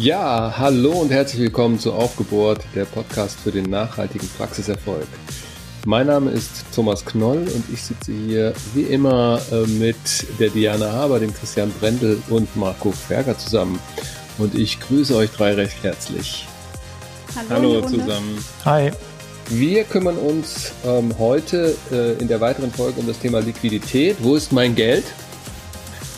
[0.00, 5.06] Ja, hallo und herzlich willkommen zu Aufgebohrt, der Podcast für den nachhaltigen Praxiserfolg.
[5.84, 9.96] Mein Name ist Thomas Knoll und ich sitze hier wie immer äh, mit
[10.38, 13.78] der Diana Haber, dem Christian Brendel und Marco Ferger zusammen.
[14.38, 16.48] Und ich grüße euch drei recht herzlich.
[17.36, 18.42] Hallo, Hallo zusammen.
[18.64, 18.92] Hi.
[19.50, 24.16] Wir kümmern uns ähm, heute äh, in der weiteren Folge um das Thema Liquidität.
[24.20, 25.04] Wo ist mein Geld?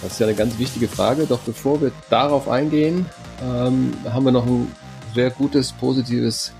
[0.04, 1.26] Das ist ja eine ganz wichtige Frage.
[1.26, 3.06] Doch bevor wir darauf eingehen,
[3.42, 4.70] ähm, haben wir noch ein
[5.14, 6.52] sehr gutes, positives,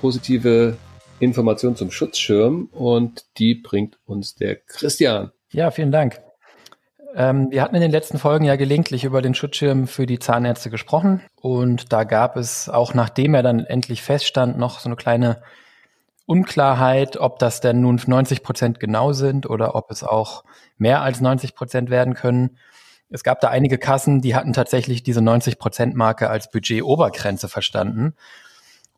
[0.00, 0.76] positive
[1.18, 5.32] Information zum Schutzschirm und die bringt uns der Christian.
[5.50, 6.20] Ja, vielen Dank.
[7.14, 10.70] Ähm, wir hatten in den letzten Folgen ja gelegentlich über den Schutzschirm für die Zahnärzte
[10.70, 15.42] gesprochen und da gab es auch nachdem er dann endlich feststand noch so eine kleine
[16.26, 20.44] Unklarheit, ob das denn nun 90 Prozent genau sind oder ob es auch
[20.78, 22.56] mehr als 90 Prozent werden können.
[23.10, 28.14] Es gab da einige Kassen, die hatten tatsächlich diese 90-Prozent-Marke als Budget-Obergrenze verstanden.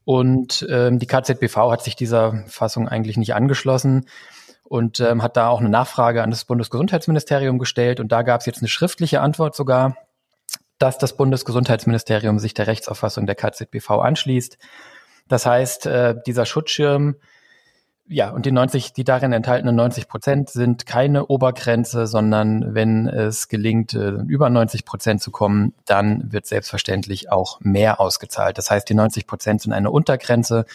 [0.04, 4.06] Und ähm, die KZBV hat sich dieser Fassung eigentlich nicht angeschlossen
[4.64, 8.00] und ähm, hat da auch eine Nachfrage an das Bundesgesundheitsministerium gestellt.
[8.00, 9.96] Und da gab es jetzt eine schriftliche Antwort sogar,
[10.78, 14.58] dass das Bundesgesundheitsministerium sich der Rechtsauffassung der KZBV anschließt.
[15.28, 17.16] Das heißt, äh, dieser Schutzschirm
[18.12, 23.48] ja, und die 90, die darin enthaltenen 90 Prozent sind keine Obergrenze, sondern wenn es
[23.48, 28.58] gelingt, äh, über 90 Prozent zu kommen, dann wird selbstverständlich auch mehr ausgezahlt.
[28.58, 30.66] Das heißt, die 90 Prozent sind eine Untergrenze.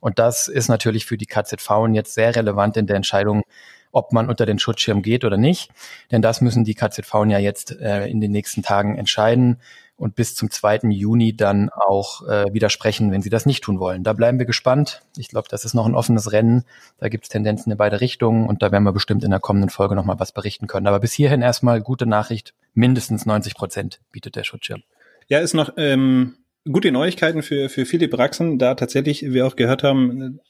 [0.00, 3.42] Und das ist natürlich für die KZV jetzt sehr relevant in der Entscheidung,
[3.90, 5.70] ob man unter den Schutzschirm geht oder nicht.
[6.10, 9.58] Denn das müssen die KZV ja jetzt äh, in den nächsten Tagen entscheiden
[10.02, 10.80] und bis zum 2.
[10.90, 14.02] Juni dann auch äh, widersprechen, wenn sie das nicht tun wollen.
[14.02, 15.00] Da bleiben wir gespannt.
[15.16, 16.64] Ich glaube, das ist noch ein offenes Rennen.
[16.98, 19.70] Da gibt es Tendenzen in beide Richtungen und da werden wir bestimmt in der kommenden
[19.70, 20.88] Folge nochmal was berichten können.
[20.88, 22.52] Aber bis hierhin erstmal gute Nachricht.
[22.74, 24.82] Mindestens 90 Prozent bietet der Schutzschirm.
[25.28, 29.84] Ja, ist noch ähm, gute Neuigkeiten für, für viele Praxen, da tatsächlich wir auch gehört
[29.84, 30.40] haben,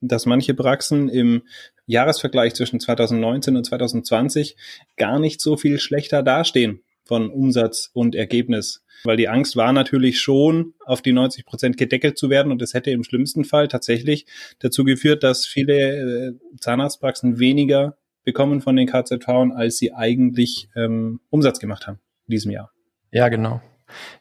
[0.00, 1.42] dass manche Praxen im
[1.84, 4.56] Jahresvergleich zwischen 2019 und 2020
[4.96, 6.80] gar nicht so viel schlechter dastehen
[7.12, 8.82] von Umsatz und Ergebnis.
[9.04, 12.50] Weil die Angst war natürlich schon, auf die 90 Prozent gedeckelt zu werden.
[12.50, 14.24] Und das hätte im schlimmsten Fall tatsächlich
[14.60, 21.20] dazu geführt, dass viele äh, Zahnarztpraxen weniger bekommen von den KZV, als sie eigentlich ähm,
[21.28, 22.70] Umsatz gemacht haben in diesem Jahr.
[23.10, 23.60] Ja, genau.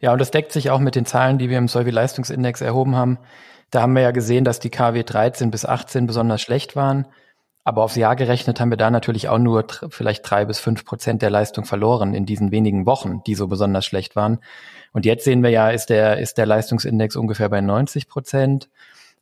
[0.01, 3.19] Ja, und das deckt sich auch mit den Zahlen, die wir im Solvi-Leistungsindex erhoben haben.
[3.69, 7.07] Da haben wir ja gesehen, dass die KW 13 bis 18 besonders schlecht waren.
[7.63, 11.21] Aber aufs Jahr gerechnet haben wir da natürlich auch nur vielleicht drei bis fünf Prozent
[11.21, 14.39] der Leistung verloren in diesen wenigen Wochen, die so besonders schlecht waren.
[14.93, 18.69] Und jetzt sehen wir ja, ist der, ist der Leistungsindex ungefähr bei 90 Prozent.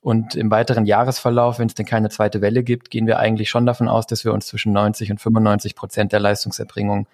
[0.02, 3.66] Und im weiteren Jahresverlauf, wenn es denn keine zweite Welle gibt, gehen wir eigentlich schon
[3.66, 7.08] davon aus, dass wir uns zwischen 90 und 95 Prozent der Leistungserbringung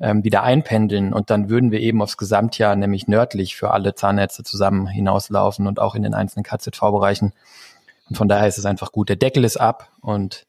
[0.00, 1.12] ähm, wieder einpendeln.
[1.12, 5.78] Und dann würden wir eben aufs Gesamtjahr, nämlich nördlich für alle Zahnärzte zusammen hinauslaufen und
[5.78, 7.32] auch in den einzelnen KZV-Bereichen.
[8.08, 9.08] Und von daher ist es einfach gut.
[9.08, 10.46] Der Deckel ist ab und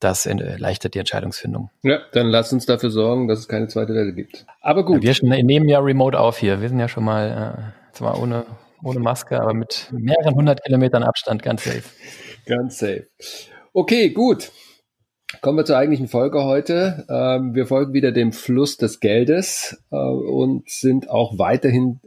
[0.00, 1.70] das erleichtert die Entscheidungsfindung.
[1.82, 4.44] Ja, dann lass uns dafür sorgen, dass es keine zweite Welle gibt.
[4.60, 5.02] Aber gut.
[5.02, 6.60] Ja, wir nehmen ja remote auf hier.
[6.60, 8.44] Wir sind ja schon mal, äh, zwar ohne,
[8.82, 11.82] ohne Maske, aber mit mehreren hundert Kilometern Abstand ganz safe.
[12.46, 13.08] Ganz safe.
[13.72, 14.52] Okay, gut.
[15.40, 17.04] Kommen wir zur eigentlichen Folge heute.
[17.10, 22.00] Ähm, wir folgen wieder dem Fluss des Geldes äh, und sind auch weiterhin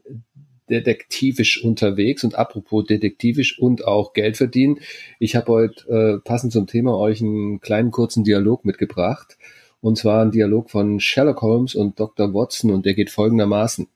[0.69, 4.79] detektivisch unterwegs und apropos detektivisch und auch Geld verdienen.
[5.19, 9.37] Ich habe heute äh, passend zum Thema euch einen kleinen kurzen Dialog mitgebracht.
[9.81, 12.33] Und zwar ein Dialog von Sherlock Holmes und Dr.
[12.33, 13.87] Watson und der geht folgendermaßen.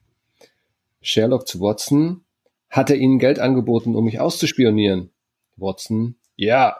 [1.01, 2.22] Sherlock zu Watson,
[2.69, 5.12] hat er Ihnen Geld angeboten, um mich auszuspionieren?
[5.57, 6.78] Watson, ja.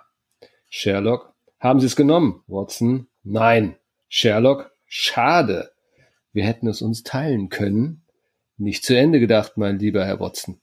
[0.70, 2.42] Sherlock, haben Sie es genommen?
[2.48, 3.76] Watson, nein.
[4.08, 5.72] Sherlock, schade.
[6.32, 8.03] Wir hätten es uns teilen können
[8.58, 10.60] nicht zu Ende gedacht, mein lieber Herr Watson.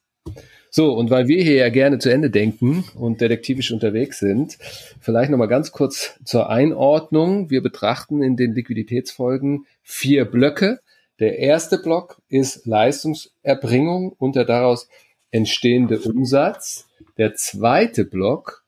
[0.72, 4.56] So, und weil wir hier ja gerne zu Ende denken und detektivisch unterwegs sind,
[5.00, 7.50] vielleicht nochmal ganz kurz zur Einordnung.
[7.50, 10.80] Wir betrachten in den Liquiditätsfolgen vier Blöcke.
[11.18, 14.88] Der erste Block ist Leistungserbringung und der daraus
[15.32, 16.86] entstehende Umsatz.
[17.18, 18.64] Der zweite Block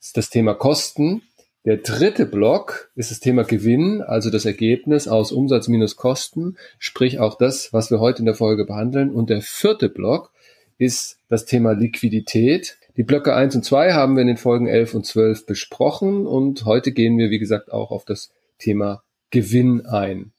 [0.00, 1.22] ist das Thema Kosten.
[1.66, 7.18] Der dritte Block ist das Thema Gewinn, also das Ergebnis aus Umsatz minus Kosten, sprich
[7.18, 9.10] auch das, was wir heute in der Folge behandeln.
[9.10, 10.30] Und der vierte Block
[10.78, 12.78] ist das Thema Liquidität.
[12.96, 16.64] Die Blöcke eins und zwei haben wir in den Folgen elf und zwölf besprochen und
[16.66, 18.30] heute gehen wir, wie gesagt, auch auf das
[18.60, 20.30] Thema Gewinn ein.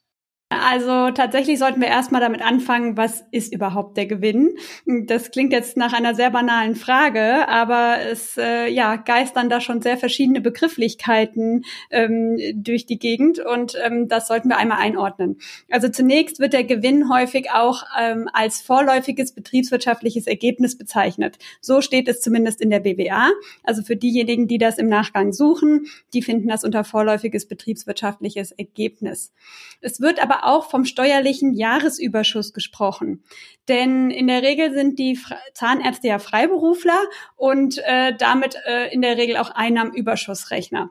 [0.50, 4.56] Also tatsächlich sollten wir erstmal damit anfangen, was ist überhaupt der Gewinn?
[4.86, 9.82] Das klingt jetzt nach einer sehr banalen Frage, aber es äh, ja, geistern da schon
[9.82, 15.36] sehr verschiedene Begrifflichkeiten ähm, durch die Gegend und ähm, das sollten wir einmal einordnen.
[15.70, 21.38] Also zunächst wird der Gewinn häufig auch ähm, als vorläufiges betriebswirtschaftliches Ergebnis bezeichnet.
[21.60, 23.28] So steht es zumindest in der BWA.
[23.64, 29.34] Also für diejenigen, die das im Nachgang suchen, die finden das unter vorläufiges betriebswirtschaftliches Ergebnis.
[29.82, 33.24] Es wird aber auch vom steuerlichen Jahresüberschuss gesprochen.
[33.68, 35.18] Denn in der Regel sind die
[35.54, 37.00] Zahnärzte ja Freiberufler
[37.36, 40.90] und äh, damit äh, in der Regel auch Einnahmenüberschussrechner.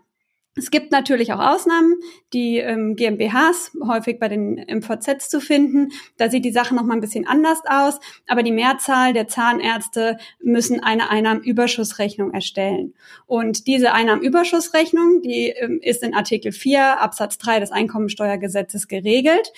[0.57, 1.95] Es gibt natürlich auch Ausnahmen,
[2.33, 5.89] die ähm, GmbHs häufig bei den MVZs zu finden.
[6.18, 10.18] Da sieht die Sache noch mal ein bisschen anders aus, aber die Mehrzahl der Zahnärzte
[10.42, 12.95] müssen eine Einnahmenüberschussrechnung erstellen.
[13.27, 19.54] Und diese Einnahmenüberschussrechnung, die ähm, ist in Artikel 4 Absatz 3 des Einkommensteuergesetzes geregelt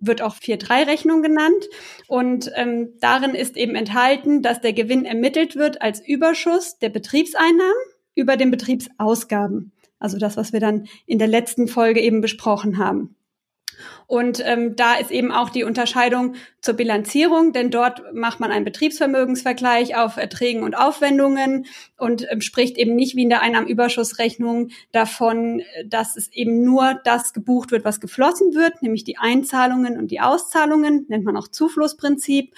[0.00, 1.68] wird auch 4-3-Rechnung genannt.
[2.08, 7.72] Und ähm, darin ist eben enthalten, dass der Gewinn ermittelt wird als Überschuss der Betriebseinnahmen
[8.14, 9.72] über den Betriebsausgaben.
[10.04, 13.16] Also das, was wir dann in der letzten Folge eben besprochen haben.
[14.06, 18.66] Und ähm, da ist eben auch die Unterscheidung zur Bilanzierung, denn dort macht man einen
[18.66, 21.64] Betriebsvermögensvergleich auf Erträgen und Aufwendungen
[21.96, 27.32] und ähm, spricht eben nicht wie in der Einnahmenüberschussrechnung davon, dass es eben nur das
[27.32, 32.54] gebucht wird, was geflossen wird, nämlich die Einzahlungen und die Auszahlungen, nennt man auch Zuflussprinzip.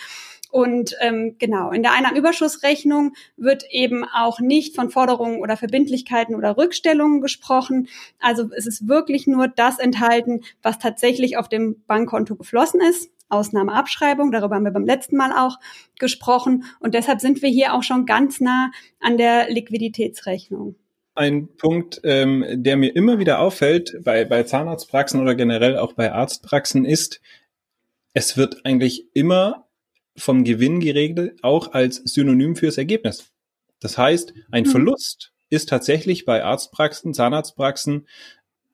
[0.51, 6.57] Und ähm, genau, in der Einnahmenüberschussrechnung wird eben auch nicht von Forderungen oder Verbindlichkeiten oder
[6.57, 7.89] Rückstellungen gesprochen.
[8.21, 13.11] Also es ist wirklich nur das enthalten, was tatsächlich auf dem Bankkonto geflossen ist.
[13.29, 15.59] Ausnahmeabschreibung, darüber haben wir beim letzten Mal auch
[15.99, 16.65] gesprochen.
[16.79, 18.71] Und deshalb sind wir hier auch schon ganz nah
[19.01, 20.77] an der Liquiditätsrechnung
[21.17, 26.13] ein Punkt, ähm, der mir immer wieder auffällt bei, bei Zahnarztpraxen oder generell auch bei
[26.13, 27.21] Arztpraxen ist,
[28.13, 29.66] es wird eigentlich immer
[30.17, 33.31] vom Gewinn geregelt, auch als Synonym fürs Ergebnis.
[33.81, 34.71] Das heißt, ein mhm.
[34.71, 38.07] Verlust ist tatsächlich bei Arztpraxen, Zahnarztpraxen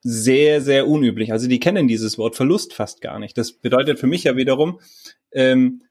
[0.02, 1.32] sehr, sehr unüblich.
[1.32, 3.38] Also die kennen dieses Wort Verlust fast gar nicht.
[3.38, 4.80] Das bedeutet für mich ja wiederum,
[5.32, 5.82] ähm,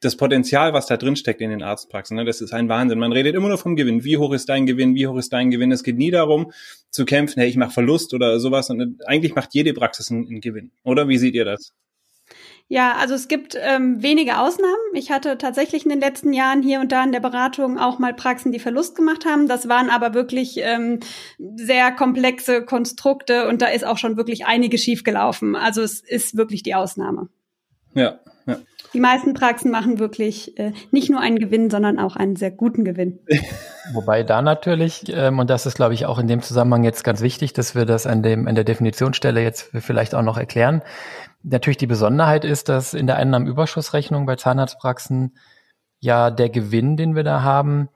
[0.00, 2.98] das Potenzial, was da drin steckt in den Arztpraxen, ne, das ist ein Wahnsinn.
[2.98, 4.04] Man redet immer nur vom Gewinn.
[4.04, 4.94] Wie hoch ist dein Gewinn?
[4.94, 5.72] Wie hoch ist dein Gewinn?
[5.72, 6.52] Es geht nie darum
[6.90, 8.68] zu kämpfen, hey, ich mache Verlust oder sowas.
[8.68, 10.72] Und eigentlich macht jede Praxis einen, einen Gewinn.
[10.82, 11.72] Oder wie seht ihr das?
[12.68, 14.74] Ja, also es gibt ähm, wenige Ausnahmen.
[14.94, 18.14] Ich hatte tatsächlich in den letzten Jahren hier und da in der Beratung auch mal
[18.14, 19.48] Praxen, die Verlust gemacht haben.
[19.48, 21.00] Das waren aber wirklich ähm,
[21.38, 25.56] sehr komplexe Konstrukte und da ist auch schon wirklich einiges schiefgelaufen.
[25.56, 27.28] Also es ist wirklich die Ausnahme.
[27.94, 28.58] Ja, ja.
[28.92, 32.84] Die meisten Praxen machen wirklich äh, nicht nur einen Gewinn, sondern auch einen sehr guten
[32.84, 33.18] Gewinn.
[33.92, 37.20] Wobei da natürlich, ähm, und das ist, glaube ich, auch in dem Zusammenhang jetzt ganz
[37.20, 40.82] wichtig, dass wir das an, dem, an der Definitionsstelle jetzt vielleicht auch noch erklären.
[41.46, 45.36] Natürlich die Besonderheit ist, dass in der Einnahmenüberschussrechnung bei Zahnarztpraxen
[46.00, 47.90] ja der Gewinn, den wir da haben,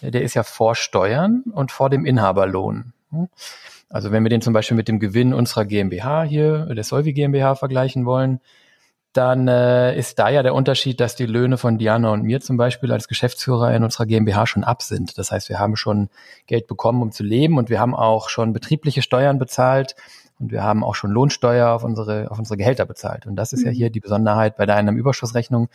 [0.00, 2.92] der ist ja vor Steuern und vor dem Inhaberlohn.
[3.88, 7.56] Also wenn wir den zum Beispiel mit dem Gewinn unserer GmbH hier, der Solvi GmbH
[7.56, 8.40] vergleichen wollen,
[9.12, 12.56] dann äh, ist da ja der Unterschied, dass die Löhne von Diana und mir zum
[12.56, 15.18] Beispiel als Geschäftsführer in unserer GmbH schon ab sind.
[15.18, 16.08] Das heißt, wir haben schon
[16.46, 19.96] Geld bekommen, um zu leben und wir haben auch schon betriebliche Steuern bezahlt
[20.42, 23.26] und wir haben auch schon Lohnsteuer auf unsere, auf unsere Gehälter bezahlt.
[23.26, 23.66] Und das ist mhm.
[23.66, 25.68] ja hier die Besonderheit bei der Einnahmenüberschussrechnung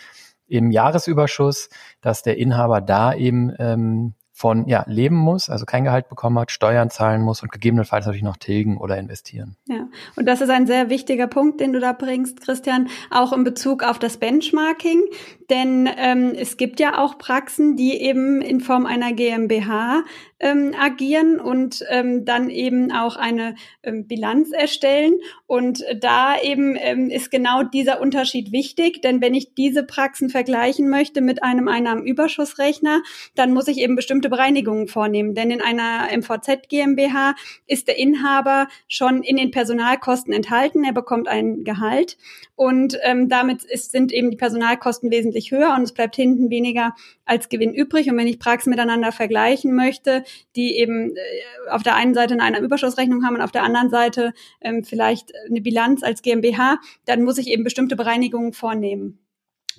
[0.48, 1.70] im Jahresüberschuss,
[2.02, 6.52] dass der Inhaber da eben ähm, von ja, leben muss, also kein Gehalt bekommen hat,
[6.52, 9.58] Steuern zahlen muss und gegebenenfalls natürlich noch tilgen oder investieren.
[9.68, 13.44] Ja, und das ist ein sehr wichtiger Punkt, den du da bringst, Christian, auch in
[13.44, 15.02] Bezug auf das Benchmarking.
[15.50, 20.04] Denn ähm, es gibt ja auch Praxen, die eben in Form einer GmbH
[20.40, 25.16] ähm, agieren und ähm, dann eben auch eine ähm, Bilanz erstellen.
[25.46, 30.90] Und da eben ähm, ist genau dieser Unterschied wichtig, denn wenn ich diese Praxen vergleichen
[30.90, 33.02] möchte mit einem Einnahmenüberschussrechner,
[33.36, 35.34] dann muss ich eben bestimmte Bereinigungen vornehmen.
[35.34, 37.36] Denn in einer MVZ GmbH
[37.66, 40.84] ist der Inhaber schon in den Personalkosten enthalten.
[40.84, 42.18] Er bekommt ein Gehalt
[42.56, 46.94] und ähm, damit ist, sind eben die Personalkosten wesentlich höher und es bleibt hinten weniger
[47.26, 48.10] als Gewinn übrig.
[48.10, 50.24] Und wenn ich Praxen miteinander vergleichen möchte,
[50.56, 54.34] die eben äh, auf der einen Seite eine Überschussrechnung haben und auf der anderen Seite
[54.62, 59.20] ähm, vielleicht eine Bilanz als GmbH, dann muss ich eben bestimmte Bereinigungen vornehmen.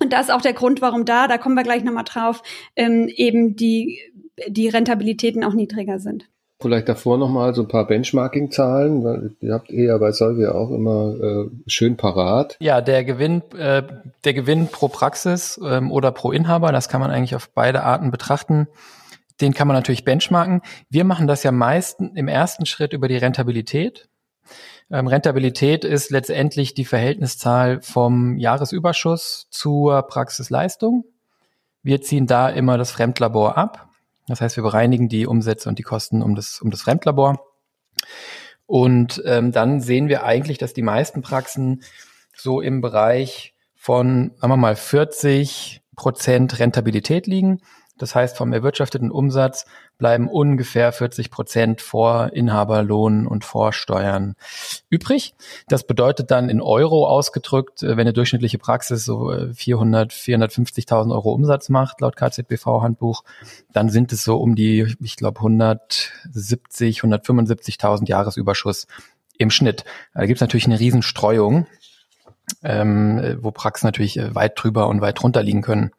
[0.01, 2.41] Und das ist auch der Grund, warum da, da kommen wir gleich nochmal drauf,
[2.75, 3.99] ähm, eben die,
[4.47, 6.29] die Rentabilitäten auch niedriger sind.
[6.61, 11.15] Vielleicht davor nochmal so ein paar Benchmarking-Zahlen, weil ihr habt eher bei Solvia auch immer
[11.15, 12.57] äh, schön parat.
[12.59, 13.83] Ja, der Gewinn, äh,
[14.25, 18.11] der Gewinn pro Praxis ähm, oder pro Inhaber, das kann man eigentlich auf beide Arten
[18.11, 18.67] betrachten.
[19.39, 20.61] Den kann man natürlich benchmarken.
[20.89, 24.09] Wir machen das ja meist im ersten Schritt über die Rentabilität.
[24.91, 31.05] Ähm, Rentabilität ist letztendlich die Verhältniszahl vom Jahresüberschuss zur Praxisleistung.
[31.83, 33.87] Wir ziehen da immer das Fremdlabor ab.
[34.29, 37.43] Das heißt, wir bereinigen die Umsätze und die Kosten um das, um das Fremdlabor.
[38.65, 41.81] Und ähm, dann sehen wir eigentlich, dass die meisten Praxen
[42.35, 47.61] so im Bereich von, sagen wir mal, 40 Prozent Rentabilität liegen.
[47.99, 49.65] Das heißt, vom erwirtschafteten Umsatz
[49.97, 54.35] bleiben ungefähr 40 Prozent vor Inhaberlohn und Vorsteuern
[54.89, 55.35] übrig.
[55.67, 61.11] Das bedeutet dann in Euro ausgedrückt, äh, wenn eine durchschnittliche Praxis so 400, äh, 450.000
[61.11, 63.23] Euro Umsatz macht, laut KZBV-Handbuch,
[63.71, 68.87] dann sind es so um die, ich glaube, 170, 175.000 Jahresüberschuss
[69.37, 69.85] im Schnitt.
[70.13, 71.67] Da gibt es natürlich eine Riesenstreuung,
[72.63, 75.91] ähm, wo Praxen natürlich äh, weit drüber und weit drunter liegen können.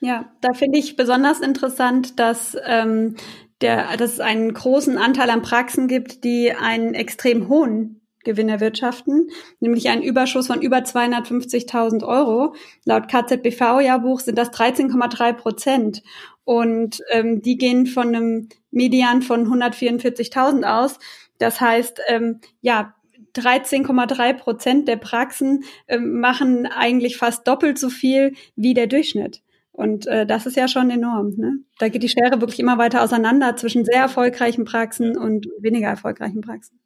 [0.00, 3.16] Ja, da finde ich besonders interessant, dass, ähm,
[3.60, 9.30] der, dass es einen großen Anteil an Praxen gibt, die einen extrem hohen Gewinn erwirtschaften,
[9.60, 12.54] nämlich einen Überschuss von über 250.000 Euro.
[12.84, 16.02] Laut KZBV-Jahrbuch sind das 13,3 Prozent.
[16.44, 20.98] Und ähm, die gehen von einem Median von 144.000 aus.
[21.38, 22.94] Das heißt, ähm, ja,
[23.34, 29.42] 13,3 Prozent der Praxen ähm, machen eigentlich fast doppelt so viel wie der Durchschnitt.
[29.78, 31.34] Und äh, das ist ja schon enorm.
[31.36, 31.60] Ne?
[31.78, 36.40] Da geht die Schere wirklich immer weiter auseinander zwischen sehr erfolgreichen Praxen und weniger erfolgreichen
[36.40, 36.80] Praxen.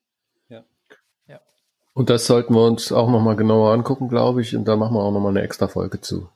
[0.51, 0.63] Ja.
[1.27, 1.41] ja.
[1.95, 4.55] Und das sollten wir uns auch nochmal genauer angucken, glaube ich.
[4.55, 6.29] Und da machen wir auch nochmal eine extra Folge zu.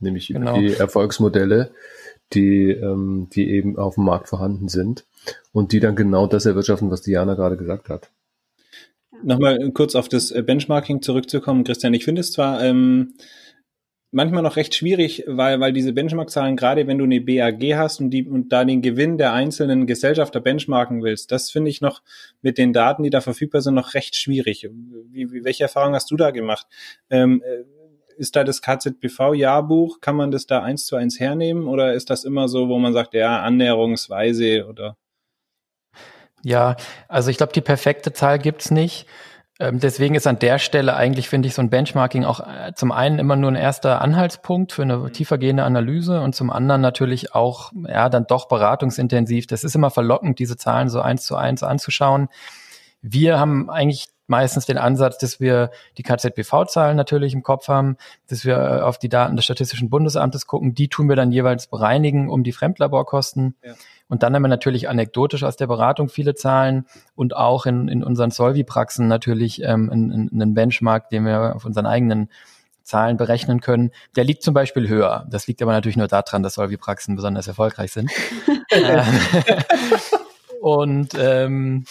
[0.00, 0.58] Nämlich genau.
[0.58, 1.70] über die Erfolgsmodelle,
[2.32, 5.04] die, ähm, die eben auf dem Markt vorhanden sind
[5.52, 8.10] und die dann genau das erwirtschaften, was Diana gerade gesagt hat.
[9.22, 11.94] Nochmal kurz auf das Benchmarking zurückzukommen, Christian.
[11.94, 13.14] Ich finde es zwar ähm,
[14.10, 18.10] manchmal noch recht schwierig, weil, weil diese Benchmark-Zahlen, gerade wenn du eine BAG hast und,
[18.10, 22.02] die, und da den Gewinn der einzelnen Gesellschafter benchmarken willst, das finde ich noch
[22.40, 24.68] mit den Daten, die da verfügbar sind, noch recht schwierig.
[25.10, 26.66] Wie, wie, welche Erfahrungen hast du da gemacht?
[27.10, 27.64] Ähm, äh,
[28.16, 32.24] ist da das KZBV-Jahrbuch, kann man das da eins zu eins hernehmen oder ist das
[32.24, 34.96] immer so, wo man sagt, ja, annäherungsweise oder?
[36.42, 36.76] Ja,
[37.08, 39.06] also ich glaube, die perfekte Zahl gibt's nicht.
[39.60, 42.92] Ähm, deswegen ist an der Stelle eigentlich, finde ich, so ein Benchmarking auch äh, zum
[42.92, 47.72] einen immer nur ein erster Anhaltspunkt für eine tiefergehende Analyse und zum anderen natürlich auch,
[47.88, 49.48] ja, dann doch beratungsintensiv.
[49.48, 52.28] Das ist immer verlockend, diese Zahlen so eins zu eins anzuschauen.
[53.02, 57.96] Wir haben eigentlich meistens den Ansatz, dass wir die KZBV-Zahlen natürlich im Kopf haben,
[58.28, 60.74] dass wir äh, auf die Daten des Statistischen Bundesamtes gucken.
[60.74, 63.56] Die tun wir dann jeweils bereinigen um die Fremdlaborkosten.
[63.64, 63.74] Ja.
[64.08, 68.02] Und dann haben wir natürlich anekdotisch aus der Beratung viele Zahlen und auch in, in
[68.02, 72.30] unseren Solvi-Praxen natürlich ähm, einen, einen Benchmark, den wir auf unseren eigenen
[72.82, 73.90] Zahlen berechnen können.
[74.16, 75.26] Der liegt zum Beispiel höher.
[75.30, 78.10] Das liegt aber natürlich nur daran, dass Solvi-Praxen besonders erfolgreich sind.
[78.70, 79.02] Äh,
[80.60, 81.86] und ähm,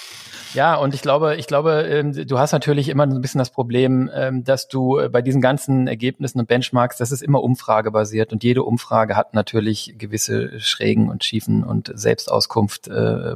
[0.53, 4.09] ja, und ich glaube, ich glaube, ähm, du hast natürlich immer ein bisschen das Problem,
[4.13, 8.63] ähm, dass du bei diesen ganzen Ergebnissen und Benchmarks, das ist immer umfragebasiert und jede
[8.63, 13.35] Umfrage hat natürlich gewisse Schrägen und Schiefen und Selbstauskunft, äh,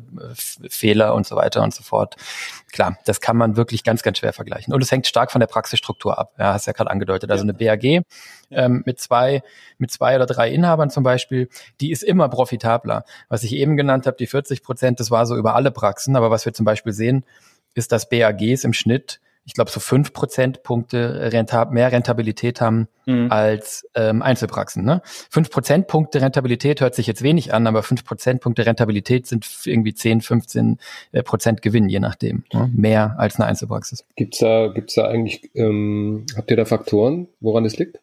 [0.70, 2.16] Fehler und so weiter und so fort.
[2.72, 4.74] Klar, das kann man wirklich ganz, ganz schwer vergleichen.
[4.74, 6.34] Und es hängt stark von der Praxisstruktur ab.
[6.38, 7.32] Ja, hast ja gerade angedeutet.
[7.32, 8.04] Also eine BAG
[8.52, 9.44] ähm, mit zwei,
[9.78, 13.06] mit zwei oder drei Inhabern zum Beispiel, die ist immer profitabler.
[13.30, 16.16] Was ich eben genannt habe, die 40 Prozent, das war so über alle Praxen.
[16.16, 17.26] Aber was wir zum Beispiel sehen,
[17.74, 23.32] ist, dass BAGs im Schnitt ich glaube, so fünf Prozentpunkte rentab mehr Rentabilität haben mhm.
[23.32, 24.86] als ähm, Einzelpraxen.
[24.86, 25.02] Ne?
[25.04, 30.22] Fünf Prozentpunkte Rentabilität hört sich jetzt wenig an, aber fünf Prozentpunkte Rentabilität sind irgendwie 10,
[30.22, 30.78] 15
[31.12, 32.44] äh, Prozent Gewinn, je nachdem.
[32.54, 32.70] Ne?
[32.74, 34.06] Mehr als eine Einzelpraxis.
[34.16, 38.00] Gibt's da, gibt's da eigentlich, ähm, habt ihr da Faktoren, woran es liegt?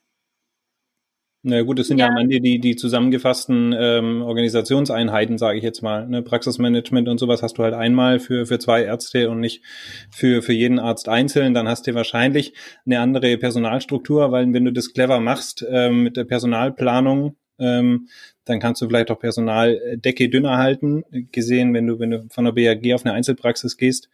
[1.43, 5.65] Na gut, das sind ja, ja am Ende die, die zusammengefassten ähm, Organisationseinheiten, sage ich
[5.65, 6.09] jetzt mal.
[6.09, 6.23] Ne?
[6.23, 9.63] Praxismanagement und sowas hast du halt einmal für, für zwei Ärzte und nicht
[10.11, 11.55] für, für jeden Arzt einzeln.
[11.55, 12.55] Dann hast du wahrscheinlich
[12.85, 18.09] eine andere Personalstruktur, weil wenn du das clever machst ähm, mit der Personalplanung, ähm,
[18.45, 22.53] dann kannst du vielleicht auch Personaldecke dünner halten, gesehen, wenn du, wenn du von der
[22.53, 24.09] BAG auf eine Einzelpraxis gehst.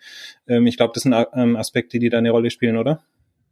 [0.46, 3.02] Ähm, ich glaube, das sind ähm, Aspekte, die da eine Rolle spielen, oder?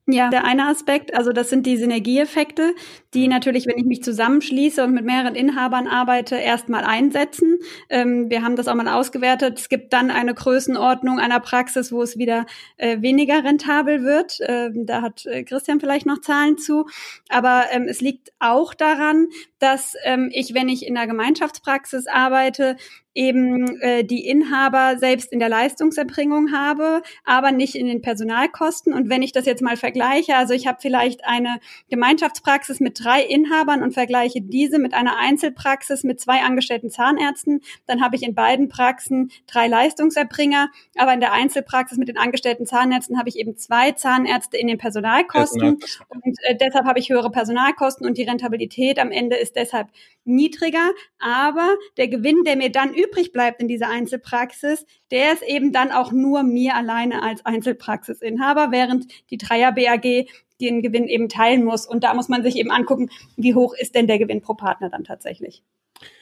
[0.08, 2.74] Ja, der eine Aspekt, also das sind die Synergieeffekte,
[3.14, 7.58] die natürlich, wenn ich mich zusammenschließe und mit mehreren Inhabern arbeite, erstmal einsetzen.
[7.88, 9.60] Ähm, wir haben das auch mal ausgewertet.
[9.60, 12.46] Es gibt dann eine Größenordnung einer Praxis, wo es wieder
[12.78, 14.38] äh, weniger rentabel wird.
[14.40, 16.86] Ähm, da hat äh, Christian vielleicht noch Zahlen zu.
[17.28, 19.28] Aber ähm, es liegt auch daran,
[19.60, 22.76] dass ähm, ich, wenn ich in der Gemeinschaftspraxis arbeite,
[23.14, 28.94] eben äh, die Inhaber selbst in der Leistungserbringung habe, aber nicht in den Personalkosten.
[28.94, 31.58] Und wenn ich das jetzt mal vergleiche, also ich habe vielleicht eine
[31.90, 38.02] Gemeinschaftspraxis mit drei Inhabern und vergleiche diese mit einer Einzelpraxis mit zwei angestellten Zahnärzten, dann
[38.02, 43.18] habe ich in beiden Praxen drei Leistungserbringer, aber in der Einzelpraxis mit den angestellten Zahnärzten
[43.18, 45.80] habe ich eben zwei Zahnärzte in den Personalkosten.
[46.08, 49.88] Und äh, deshalb habe ich höhere Personalkosten und die Rentabilität am Ende ist deshalb
[50.24, 55.72] niedriger, aber der Gewinn, der mir dann übrig bleibt in dieser Einzelpraxis, der ist eben
[55.72, 60.26] dann auch nur mir alleine als Einzelpraxisinhaber, während die Dreier BAG
[60.60, 61.86] den Gewinn eben teilen muss.
[61.86, 64.88] Und da muss man sich eben angucken, wie hoch ist denn der Gewinn pro Partner
[64.90, 65.62] dann tatsächlich.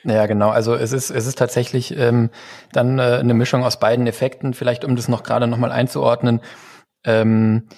[0.05, 0.51] Ja, genau.
[0.51, 2.31] Also es ist, es ist tatsächlich ähm,
[2.73, 4.55] dann äh, eine Mischung aus beiden Effekten.
[4.55, 6.41] Vielleicht, um das noch gerade nochmal einzuordnen.
[7.05, 7.69] Ähm,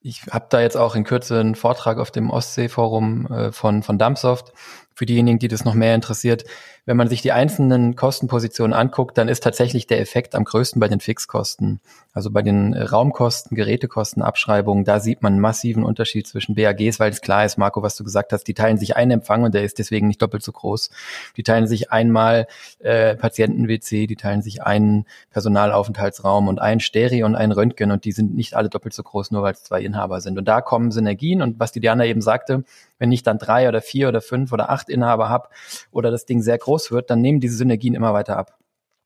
[0.00, 3.98] ich habe da jetzt auch in Kürze einen Vortrag auf dem Ostsee-Forum äh, von, von
[3.98, 4.52] Dumpsoft
[4.98, 6.44] für diejenigen, die das noch mehr interessiert,
[6.84, 10.88] wenn man sich die einzelnen Kostenpositionen anguckt, dann ist tatsächlich der Effekt am größten bei
[10.88, 11.80] den Fixkosten.
[12.14, 17.12] Also bei den Raumkosten, Gerätekosten, Abschreibungen, da sieht man einen massiven Unterschied zwischen BAGs, weil
[17.12, 19.62] es klar ist, Marco, was du gesagt hast, die teilen sich einen Empfang und der
[19.62, 20.90] ist deswegen nicht doppelt so groß.
[21.36, 22.48] Die teilen sich einmal
[22.80, 28.12] äh, Patienten-WC, die teilen sich einen Personalaufenthaltsraum und ein Stereo und ein Röntgen und die
[28.12, 30.38] sind nicht alle doppelt so groß, nur weil es zwei Inhaber sind.
[30.38, 32.64] Und da kommen Synergien und was die Diana eben sagte,
[32.98, 35.48] wenn ich dann drei oder vier oder fünf oder acht Inhaber habe
[35.90, 38.58] oder das Ding sehr groß wird, dann nehmen diese Synergien immer weiter ab.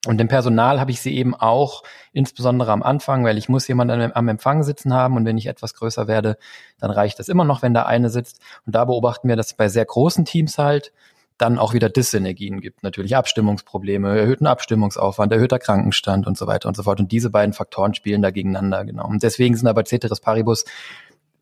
[0.04, 4.10] Und im Personal habe ich sie eben auch, insbesondere am Anfang, weil ich muss jemanden
[4.12, 6.38] am Empfang sitzen haben und wenn ich etwas größer werde,
[6.80, 8.40] dann reicht das immer noch, wenn da eine sitzt.
[8.66, 10.92] Und da beobachten wir, dass bei sehr großen Teams halt
[11.38, 12.82] dann auch wieder Dissynergien gibt.
[12.82, 16.98] Natürlich Abstimmungsprobleme, erhöhten Abstimmungsaufwand, erhöhter Krankenstand und so weiter und so fort.
[16.98, 19.06] Und diese beiden Faktoren spielen da gegeneinander, genau.
[19.06, 20.64] Und deswegen sind aber Ceteris Paribus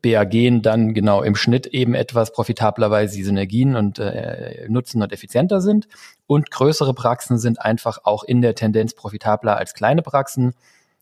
[0.01, 5.13] BAG dann genau im Schnitt eben etwas profitabler, weil sie Synergien und äh, Nutzen und
[5.13, 5.87] effizienter sind.
[6.27, 10.53] Und größere Praxen sind einfach auch in der Tendenz profitabler als kleine Praxen,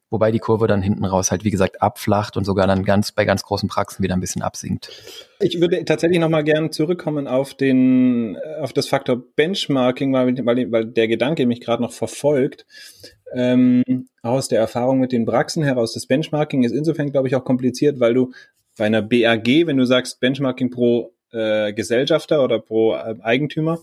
[0.09, 3.25] wobei die Kurve dann hinten raus halt wie gesagt abflacht und sogar dann ganz bei
[3.25, 4.89] ganz großen Praxen wieder ein bisschen absinkt.
[5.39, 10.85] Ich würde tatsächlich nochmal gerne zurückkommen auf den auf das Faktor Benchmarking, weil, weil, weil
[10.85, 12.65] der Gedanke mich gerade noch verfolgt.
[13.31, 13.83] Ähm,
[14.23, 15.93] aus der Erfahrung mit den Praxen heraus.
[15.93, 18.31] Das Benchmarking ist insofern, glaube ich, auch kompliziert, weil du
[18.79, 23.79] bei einer BAG, wenn du sagst Benchmarking pro äh, Gesellschafter oder pro äh, Eigentümer,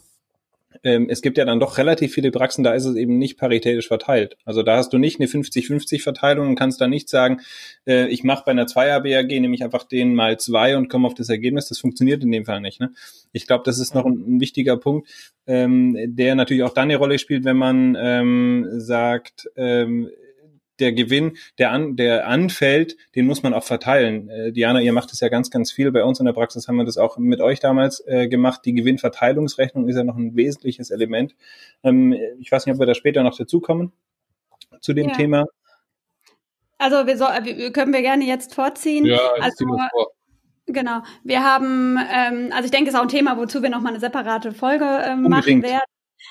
[0.83, 3.89] ähm, es gibt ja dann doch relativ viele Praxen, da ist es eben nicht paritätisch
[3.89, 4.37] verteilt.
[4.45, 7.41] Also da hast du nicht eine 50-50 Verteilung und kannst da nicht sagen,
[7.87, 11.15] äh, ich mache bei einer Zweier-BAG, nehme ich einfach den mal zwei und komme auf
[11.15, 11.69] das Ergebnis.
[11.69, 12.81] Das funktioniert in dem Fall nicht.
[12.81, 12.93] Ne?
[13.33, 15.09] Ich glaube, das ist noch ein, ein wichtiger Punkt,
[15.47, 20.11] ähm, der natürlich auch dann eine Rolle spielt, wenn man ähm, sagt, ähm,
[20.79, 24.29] der Gewinn, der, an, der anfällt, den muss man auch verteilen.
[24.29, 25.93] Äh, Diana, ihr macht es ja ganz, ganz viel.
[25.93, 28.63] Bei uns in der Praxis haben wir das auch mit euch damals äh, gemacht.
[28.65, 31.35] Die Gewinnverteilungsrechnung ist ja noch ein wesentliches Element.
[31.83, 33.93] Ähm, ich weiß nicht, ob wir da später noch dazukommen
[34.81, 35.15] zu dem ja.
[35.15, 35.47] Thema.
[36.79, 39.07] Also wir, so, wir können wir gerne jetzt vorziehen.
[39.07, 40.13] Ja, also, vor.
[40.67, 41.03] Genau.
[41.23, 44.01] Wir haben, ähm, also ich denke, es ist auch ein Thema, wozu wir nochmal eine
[44.01, 45.85] separate Folge ähm, machen werden.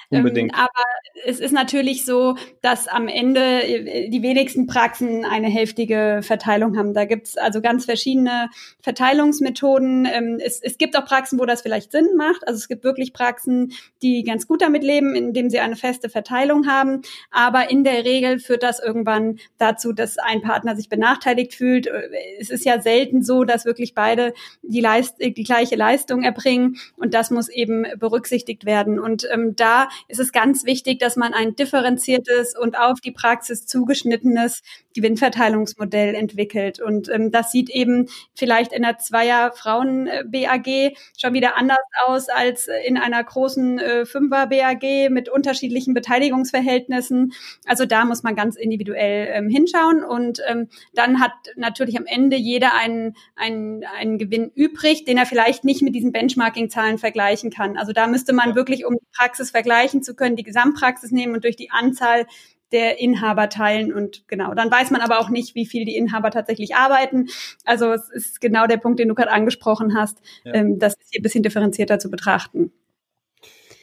[0.09, 0.53] Unbedingt.
[0.53, 0.83] Ähm, aber
[1.25, 6.93] es ist natürlich so, dass am Ende äh, die wenigsten Praxen eine hälftige Verteilung haben.
[6.93, 8.49] Da gibt's also ganz verschiedene
[8.81, 10.05] Verteilungsmethoden.
[10.05, 12.47] Ähm, es, es gibt auch Praxen, wo das vielleicht Sinn macht.
[12.47, 16.67] Also es gibt wirklich Praxen, die ganz gut damit leben, indem sie eine feste Verteilung
[16.67, 17.01] haben.
[17.31, 21.87] Aber in der Regel führt das irgendwann dazu, dass ein Partner sich benachteiligt fühlt.
[21.87, 26.77] Äh, es ist ja selten so, dass wirklich beide die, Leist die gleiche Leistung erbringen.
[26.95, 28.99] Und das muss eben berücksichtigt werden.
[28.99, 29.74] Und ähm, da
[30.07, 34.61] ist es ganz wichtig, dass man ein differenziertes und auf die Praxis zugeschnittenes
[34.95, 36.79] Gewinnverteilungsmodell entwickelt.
[36.79, 42.97] Und ähm, das sieht eben vielleicht in einer Zweier-Frauen-BAG schon wieder anders aus als in
[42.97, 47.33] einer großen äh, Fünfer-BAG mit unterschiedlichen Beteiligungsverhältnissen.
[47.67, 50.03] Also da muss man ganz individuell ähm, hinschauen.
[50.03, 55.25] Und ähm, dann hat natürlich am Ende jeder einen, einen, einen Gewinn übrig, den er
[55.25, 57.77] vielleicht nicht mit diesen Benchmarking-Zahlen vergleichen kann.
[57.77, 61.43] Also da müsste man wirklich, um die Praxis vergleichen zu können, die Gesamtpraxis nehmen und
[61.43, 62.27] durch die Anzahl
[62.71, 66.31] der Inhaber teilen und genau, dann weiß man aber auch nicht, wie viel die Inhaber
[66.31, 67.27] tatsächlich arbeiten.
[67.63, 70.53] Also es ist genau der Punkt, den du gerade angesprochen hast, ja.
[70.53, 72.71] ähm, das hier ein bisschen differenzierter zu betrachten.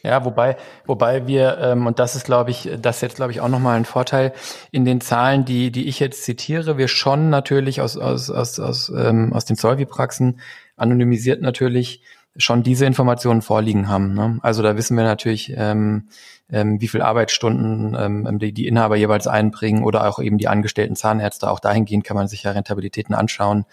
[0.02, 3.40] Ja, wobei, wobei wir, ähm, und das ist, glaube ich, das ist jetzt, glaube ich,
[3.40, 4.32] auch nochmal ein Vorteil,
[4.72, 8.88] in den Zahlen, die, die ich jetzt zitiere, wir schon natürlich aus, aus, aus, aus,
[8.88, 10.40] ähm, aus den Solvi-Praxen
[10.76, 12.02] anonymisiert natürlich
[12.36, 14.14] schon diese Informationen vorliegen haben.
[14.14, 14.38] Ne?
[14.42, 16.08] Also da wissen wir natürlich, ähm,
[16.50, 20.96] ähm, wie viel Arbeitsstunden ähm, die, die Inhaber jeweils einbringen oder auch eben die angestellten
[20.96, 21.50] Zahnärzte.
[21.50, 23.66] Auch dahingehend kann man sich ja Rentabilitäten anschauen.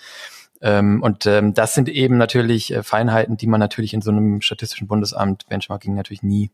[0.61, 4.41] Ähm, und ähm, das sind eben natürlich äh, Feinheiten, die man natürlich in so einem
[4.41, 6.51] statistischen Bundesamt Benchmarking natürlich nie,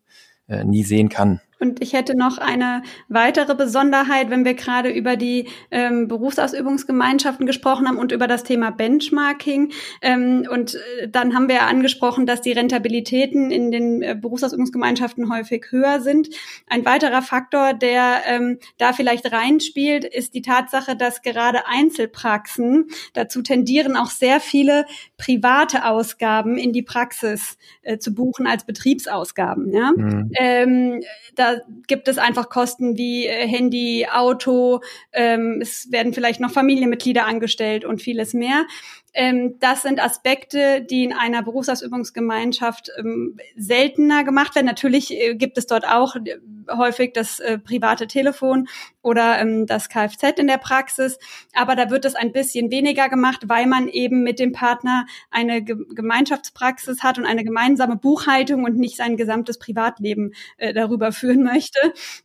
[0.47, 1.41] äh, nie sehen kann.
[1.59, 7.87] Und ich hätte noch eine weitere Besonderheit, wenn wir gerade über die ähm, Berufsausübungsgemeinschaften gesprochen
[7.87, 9.71] haben und über das Thema Benchmarking.
[10.01, 15.67] Ähm, und äh, dann haben wir angesprochen, dass die Rentabilitäten in den äh, Berufsausübungsgemeinschaften häufig
[15.69, 16.29] höher sind.
[16.67, 23.41] Ein weiterer Faktor, der ähm, da vielleicht reinspielt, ist die Tatsache, dass gerade Einzelpraxen dazu
[23.41, 24.85] tendieren, auch sehr viele
[25.17, 29.71] private Ausgaben in die Praxis äh, zu buchen als Betriebsausgaben.
[29.71, 29.93] Ja?
[29.95, 30.31] Mhm.
[30.37, 31.01] Ähm,
[31.45, 34.81] da gibt es einfach Kosten wie äh, Handy, Auto,
[35.11, 38.65] ähm, es werden vielleicht noch Familienmitglieder angestellt und vieles mehr.
[39.13, 44.65] Ähm, das sind Aspekte, die in einer Berufsausübungsgemeinschaft ähm, seltener gemacht werden.
[44.65, 46.37] Natürlich äh, gibt es dort auch äh,
[46.75, 48.67] häufig das äh, private Telefon
[49.05, 51.19] oder ähm, das Kfz in der Praxis,
[51.53, 55.61] aber da wird es ein bisschen weniger gemacht, weil man eben mit dem Partner eine
[55.61, 61.43] Ge Gemeinschaftspraxis hat und eine gemeinsame Buchhaltung und nicht sein gesamtes Privatleben äh, darüber führen
[61.43, 61.79] möchte.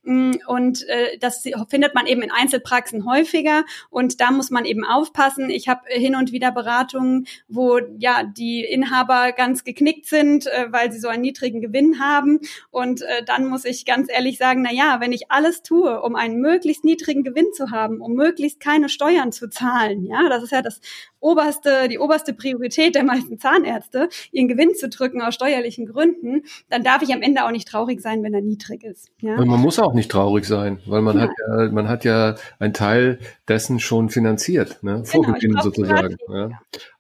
[0.05, 4.85] Mm, und äh, das findet man eben in Einzelpraxen häufiger und da muss man eben
[4.85, 5.51] aufpassen.
[5.51, 10.91] Ich habe hin und wieder Beratungen, wo ja die Inhaber ganz geknickt sind, äh, weil
[10.93, 12.41] sie so einen niedrigen Gewinn haben.
[12.71, 16.17] Und äh, dann muss ich ganz ehrlich sagen, na ja, wenn ich alles tue, um
[16.17, 16.41] einen
[16.71, 20.63] möglichst niedrigen Gewinn zu haben, um möglichst keine Steuern zu zahlen, ja, das ist ja
[20.63, 20.81] das
[21.19, 26.85] oberste, die oberste Priorität der meisten Zahnärzte, ihren Gewinn zu drücken aus steuerlichen Gründen, dann
[26.85, 29.11] darf ich am Ende auch nicht traurig sein, wenn er niedrig ist.
[29.21, 29.37] Ja?
[29.37, 31.23] Und man muss auch nicht traurig sein, weil man ja.
[31.25, 34.93] hat ja, man hat ja einen Teil dessen schon finanziert, ne?
[34.93, 36.17] Genau, Vorgegeben genau, sozusagen.
[36.29, 36.51] Ja.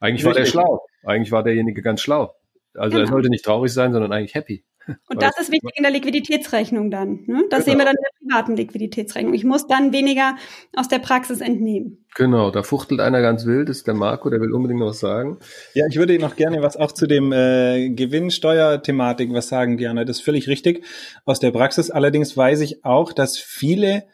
[0.01, 0.85] Eigentlich war der schlau.
[1.05, 2.35] Eigentlich war derjenige ganz schlau.
[2.75, 3.09] Also genau.
[3.09, 4.65] er sollte nicht traurig sein, sondern eigentlich happy.
[5.09, 7.25] Und das ist wichtig in der Liquiditätsrechnung dann.
[7.27, 7.45] Ne?
[7.51, 7.73] Das genau.
[7.73, 9.35] sehen wir dann in der privaten Liquiditätsrechnung.
[9.35, 10.37] Ich muss dann weniger
[10.77, 12.05] aus der Praxis entnehmen.
[12.17, 15.01] Genau, da fuchtelt einer ganz wild, das ist der Marco, der will unbedingt noch was
[15.01, 15.39] sagen.
[15.75, 20.05] Ja, ich würde noch gerne was auch zu dem äh, Gewinnsteuerthematik was sagen, gerne.
[20.05, 20.85] Das ist völlig richtig
[21.25, 21.91] aus der Praxis.
[21.91, 24.05] Allerdings weiß ich auch, dass viele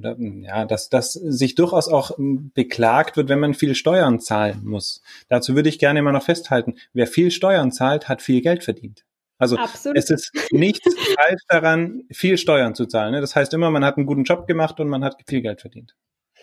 [0.00, 5.02] oder ja, dass das sich durchaus auch beklagt wird, wenn man viel Steuern zahlen muss.
[5.28, 9.04] Dazu würde ich gerne immer noch festhalten, wer viel Steuern zahlt, hat viel Geld verdient.
[9.40, 9.96] Also Absolut.
[9.96, 13.12] es ist nichts falsch daran, viel Steuern zu zahlen.
[13.12, 13.20] Ne?
[13.20, 15.96] Das heißt immer, man hat einen guten Job gemacht und man hat viel Geld verdient.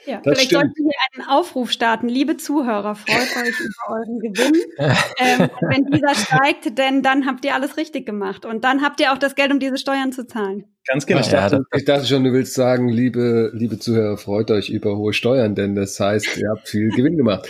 [0.05, 0.75] Ja, das vielleicht stimmt.
[0.75, 2.07] sollten wir einen Aufruf starten.
[2.07, 4.53] Liebe Zuhörer, freut euch über euren Gewinn.
[4.77, 8.45] ähm, wenn dieser steigt, denn dann habt ihr alles richtig gemacht.
[8.45, 10.63] Und dann habt ihr auch das Geld, um diese Steuern zu zahlen.
[10.87, 11.19] Ganz genau.
[11.19, 15.13] Ich dachte, ich dachte schon, du willst sagen, liebe, liebe Zuhörer, freut euch über hohe
[15.13, 17.47] Steuern, denn das heißt, ihr habt viel Gewinn gemacht.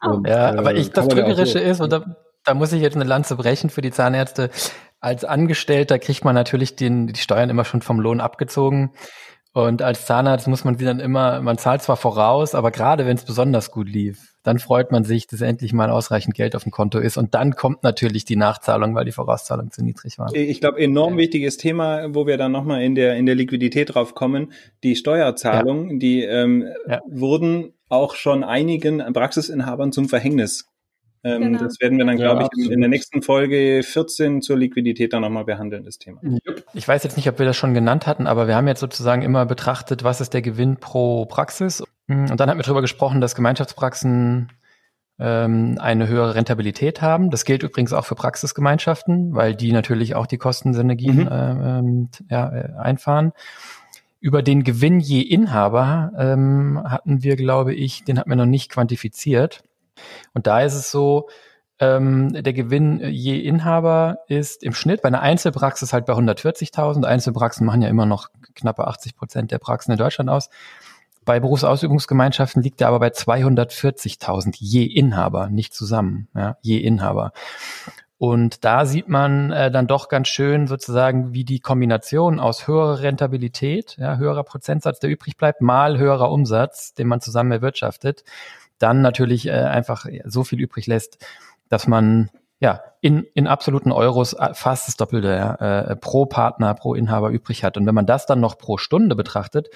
[0.00, 3.04] Und, ja, aber ich, äh, das Trügerische ist, und da, da muss ich jetzt eine
[3.04, 4.50] Lanze brechen für die Zahnärzte.
[5.00, 8.92] Als Angestellter kriegt man natürlich den, die Steuern immer schon vom Lohn abgezogen.
[9.54, 13.16] Und als Zahnarzt muss man sie dann immer, man zahlt zwar voraus, aber gerade wenn
[13.16, 16.72] es besonders gut lief, dann freut man sich, dass endlich mal ausreichend Geld auf dem
[16.72, 17.18] Konto ist.
[17.18, 20.34] Und dann kommt natürlich die Nachzahlung, weil die Vorauszahlung zu niedrig war.
[20.34, 24.14] Ich glaube, enorm wichtiges Thema, wo wir dann nochmal in der, in der Liquidität drauf
[24.14, 24.52] kommen,
[24.82, 25.98] die Steuerzahlungen, ja.
[25.98, 27.00] die ähm, ja.
[27.06, 30.71] wurden auch schon einigen Praxisinhabern zum Verhängnis
[31.24, 31.58] ähm, genau.
[31.60, 35.12] Das werden wir dann, glaube ja, ich, in, in, der nächsten Folge 14 zur Liquidität
[35.12, 36.20] dann nochmal behandeln, das Thema.
[36.74, 39.22] Ich weiß jetzt nicht, ob wir das schon genannt hatten, aber wir haben jetzt sozusagen
[39.22, 41.82] immer betrachtet, was ist der Gewinn pro Praxis.
[42.08, 44.50] Und dann haben wir darüber gesprochen, dass Gemeinschaftspraxen
[45.18, 47.30] ähm, eine höhere Rentabilität haben.
[47.30, 51.28] Das gilt übrigens auch für Praxisgemeinschaften, weil die natürlich auch die Kostensynergien mhm.
[51.28, 53.32] äh, ähm, ja, äh, einfahren.
[54.20, 58.70] Über den Gewinn je Inhaber ähm, hatten wir, glaube ich, den hatten wir noch nicht
[58.70, 59.62] quantifiziert.
[60.34, 61.28] Und da ist es so,
[61.78, 67.04] ähm, der Gewinn je Inhaber ist im Schnitt bei einer Einzelpraxis halt bei 140.000.
[67.04, 70.48] Einzelpraxen machen ja immer noch knappe 80 Prozent der Praxen in Deutschland aus.
[71.24, 77.32] Bei Berufsausübungsgemeinschaften liegt er aber bei 240.000 je Inhaber, nicht zusammen, ja, je Inhaber.
[78.18, 83.00] Und da sieht man äh, dann doch ganz schön sozusagen, wie die Kombination aus höherer
[83.00, 88.22] Rentabilität, ja, höherer Prozentsatz, der übrig bleibt, mal höherer Umsatz, den man zusammen erwirtschaftet,
[88.82, 91.18] dann natürlich äh, einfach so viel übrig lässt,
[91.68, 96.94] dass man ja in, in absoluten Euros äh, fast das Doppelte äh, pro Partner, pro
[96.94, 97.76] Inhaber übrig hat.
[97.76, 99.68] Und wenn man das dann noch pro Stunde betrachtet,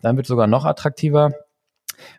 [0.00, 1.32] dann wird es sogar noch attraktiver,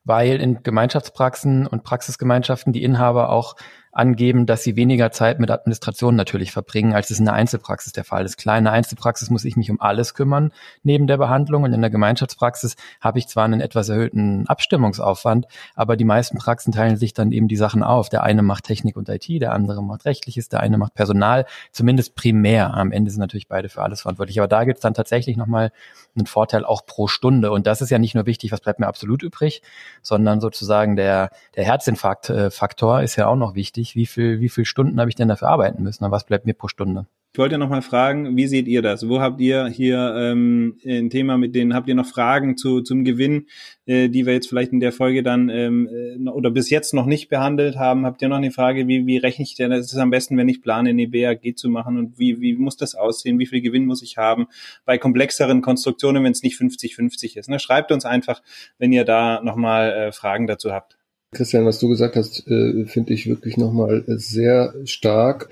[0.04, 3.56] weil in Gemeinschaftspraxen und Praxisgemeinschaften die Inhaber auch
[3.96, 8.04] angeben, dass sie weniger Zeit mit Administration natürlich verbringen, als es in der Einzelpraxis der
[8.04, 8.38] Fall ist.
[8.38, 10.52] Klar, in der Einzelpraxis muss ich mich um alles kümmern
[10.84, 15.96] neben der Behandlung und in der Gemeinschaftspraxis habe ich zwar einen etwas erhöhten Abstimmungsaufwand, aber
[15.96, 18.10] die meisten Praxen teilen sich dann eben die Sachen auf.
[18.10, 22.16] Der eine macht Technik und IT, der andere macht Rechtliches, der eine macht Personal, zumindest
[22.16, 22.74] primär.
[22.74, 24.40] Am Ende sind natürlich beide für alles verantwortlich.
[24.40, 25.72] Aber da gibt es dann tatsächlich nochmal
[26.15, 27.51] einen Vorteil auch pro Stunde.
[27.51, 29.62] Und das ist ja nicht nur wichtig, was bleibt mir absolut übrig,
[30.01, 34.65] sondern sozusagen der, der Herzinfarkt-Faktor ist ja auch noch wichtig wichtig, wie viel, wie viel
[34.65, 37.08] Stunden habe ich denn dafür arbeiten müssen und was bleibt mir pro Stunde?
[37.36, 39.10] Ich wollte noch mal fragen, wie seht ihr das?
[39.10, 41.74] Wo habt ihr hier ähm, ein Thema mit denen?
[41.74, 43.48] Habt ihr noch Fragen zu, zum Gewinn,
[43.86, 47.06] äh, die wir jetzt vielleicht in der Folge dann ähm, äh, oder bis jetzt noch
[47.06, 48.06] nicht behandelt haben?
[48.06, 49.71] Habt ihr noch eine Frage, wie, wie rechne ich denn?
[49.71, 52.78] Das ist am besten, wenn ich plane, eine BAG zu machen und wie, wie muss
[52.78, 53.38] das aussehen?
[53.38, 54.48] Wie viel Gewinn muss ich haben?
[54.86, 57.50] Bei komplexeren Konstruktionen, wenn es nicht 50-50 ist.
[57.50, 57.60] Ne?
[57.60, 58.41] Schreibt uns einfach,
[58.78, 60.98] wenn ihr da noch mal äh, Fragen dazu habt.
[61.34, 65.50] Christian, was du gesagt hast, äh, finde ich wirklich nochmal sehr stark.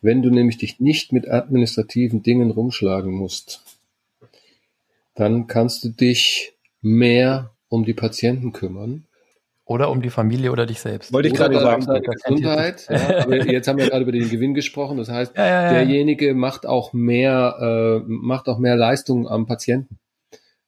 [0.00, 3.62] Wenn du nämlich dich nicht mit administrativen Dingen rumschlagen musst,
[5.14, 9.04] dann kannst du dich mehr um die Patienten kümmern.
[9.64, 11.12] Oder um die Familie oder dich selbst.
[11.12, 11.86] Wollte ich gerade sagen.
[12.02, 12.88] Gesundheit.
[12.90, 14.96] Ja, aber jetzt haben wir gerade über den Gewinn gesprochen.
[14.96, 19.98] Das heißt, ja, ja, derjenige macht auch mehr, äh, macht auch mehr Leistung am Patienten.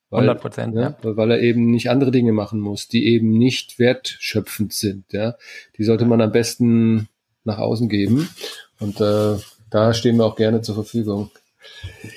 [0.09, 1.17] Weil, 100 Prozent, ja, ja.
[1.17, 5.13] Weil er eben nicht andere Dinge machen muss, die eben nicht wertschöpfend sind.
[5.13, 5.37] Ja,
[5.79, 7.09] die sollte man am besten
[7.45, 8.29] nach außen geben.
[8.83, 9.39] Und äh,
[9.71, 11.31] da stehen wir auch gerne zur Verfügung.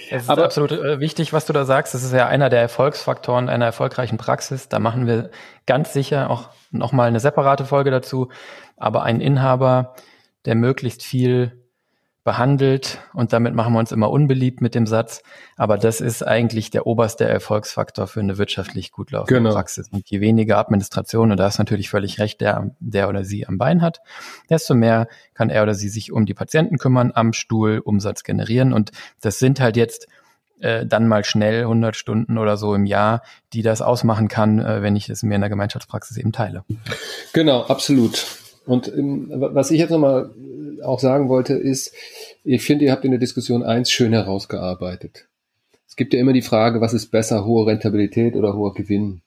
[0.10, 1.93] Es ist Aber, absolut äh, wichtig, was du da sagst.
[1.93, 4.67] Das ist ja einer der Erfolgsfaktoren einer erfolgreichen Praxis.
[4.67, 5.30] Da machen wir
[5.67, 8.30] ganz sicher auch nochmal eine separate Folge dazu.
[8.78, 9.95] Aber ein Inhaber,
[10.45, 11.64] der möglichst viel
[12.26, 15.22] behandelt und damit machen wir uns immer unbeliebt mit dem Satz.
[15.56, 19.54] Aber das ist eigentlich der oberste Erfolgsfaktor für eine wirtschaftlich gut laufende genau.
[19.54, 19.90] Praxis.
[19.92, 23.60] Und je weniger Administration, und da ist natürlich völlig recht, der, der oder sie am
[23.60, 24.02] Bein hat,
[24.50, 28.74] desto mehr kann er oder sie sich um die Patienten kümmern, am Stuhl Umsatz generieren.
[28.74, 30.08] Und das sind halt jetzt
[30.60, 33.22] äh, dann mal schnell 100 Stunden oder so im Jahr,
[33.54, 36.64] die das ausmachen kann, äh, wenn ich es mir in der Gemeinschaftspraxis eben teile.
[37.34, 38.26] Genau, absolut.
[38.65, 40.32] Und ähm, was ich jetzt nochmal
[40.84, 41.93] auch sagen wollte, ist,
[42.43, 45.28] ich finde, ihr habt in der Diskussion eins schön herausgearbeitet.
[45.88, 49.21] Es gibt ja immer die Frage, was ist besser, hohe Rentabilität oder hoher Gewinn?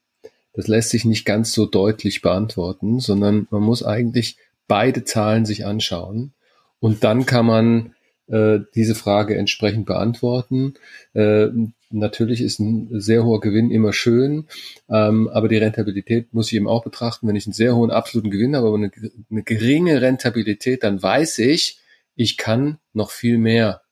[0.53, 5.65] Das lässt sich nicht ganz so deutlich beantworten, sondern man muss eigentlich beide Zahlen sich
[5.65, 6.33] anschauen
[6.81, 7.95] und dann kann man
[8.27, 10.75] äh, diese Frage entsprechend beantworten.
[11.15, 11.49] Äh,
[11.91, 14.47] natürlich ist ein sehr hoher Gewinn immer schön,
[14.89, 17.29] ähm, aber die Rentabilität muss ich eben auch betrachten.
[17.29, 18.91] Wenn ich einen sehr hohen absoluten Gewinn habe, aber eine,
[19.31, 21.81] eine geringe Rentabilität, dann weiß ich,
[22.15, 23.83] ich kann noch viel mehr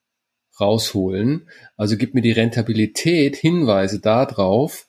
[0.61, 1.49] rausholen.
[1.77, 4.87] Also gibt mir die Rentabilität Hinweise darauf,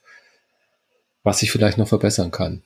[1.24, 2.64] was ich vielleicht noch verbessern kann.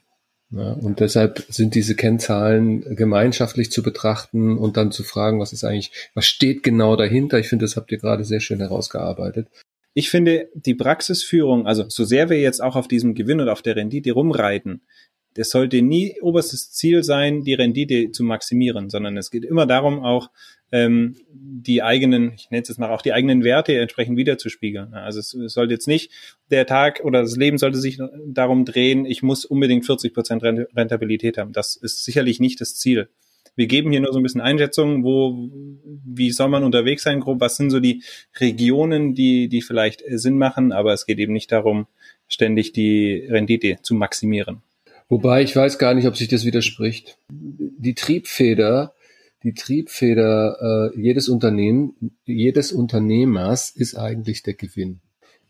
[0.52, 5.64] Ja, und deshalb sind diese Kennzahlen gemeinschaftlich zu betrachten und dann zu fragen, was ist
[5.64, 7.40] eigentlich, was steht genau dahinter?
[7.40, 9.48] Ich finde, das habt ihr gerade sehr schön herausgearbeitet.
[9.94, 13.62] Ich finde, die Praxisführung, also so sehr wir jetzt auch auf diesem Gewinn und auf
[13.62, 14.82] der Rendite rumreiten,
[15.34, 20.04] das sollte nie oberstes Ziel sein, die Rendite zu maximieren, sondern es geht immer darum,
[20.04, 20.30] auch
[20.74, 24.94] ähm, die eigenen, ich nenne es jetzt mal auch die eigenen Werte entsprechend wiederzuspiegeln.
[24.94, 26.12] Also es, es sollte jetzt nicht
[26.50, 31.38] der Tag oder das Leben sollte sich darum drehen, ich muss unbedingt 40 Prozent Rentabilität
[31.38, 31.54] haben.
[31.54, 33.10] Das ist sicherlich nicht das Ziel.
[33.56, 35.50] Wir geben hier nur so ein bisschen Einschätzungen, wo,
[36.06, 38.04] wie soll man unterwegs sein, grob, was sind so die
[38.40, 41.88] Regionen, die, die vielleicht Sinn machen, aber es geht eben nicht darum,
[42.28, 44.62] ständig die Rendite zu maximieren.
[45.10, 47.18] Wobei ich weiß gar nicht, ob sich das widerspricht.
[47.30, 48.94] Die Triebfeder
[49.44, 55.02] die Triebfeder äh, jedes Unternehmen, jedes Unternehmers ist eigentlich der Gewinn.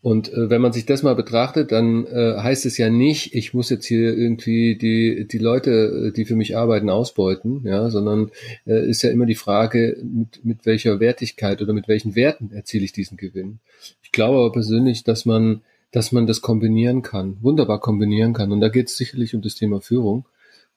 [0.02, 3.54] Und äh, wenn man sich das mal betrachtet, dann äh, heißt es ja nicht, ich
[3.54, 5.70] muss jetzt hier irgendwie die, die Leute,
[6.08, 8.32] äh, die für mich arbeiten, ausbeuten, ja, sondern
[8.66, 12.84] äh, ist ja immer die Frage, mit, mit welcher Wertigkeit oder mit welchen Werten erziele
[12.84, 13.60] ich diesen Gewinn.
[14.02, 15.62] Ich glaube aber persönlich, dass man,
[15.92, 18.50] dass man das kombinieren kann, wunderbar kombinieren kann.
[18.50, 20.26] Und da geht es sicherlich um das Thema Führung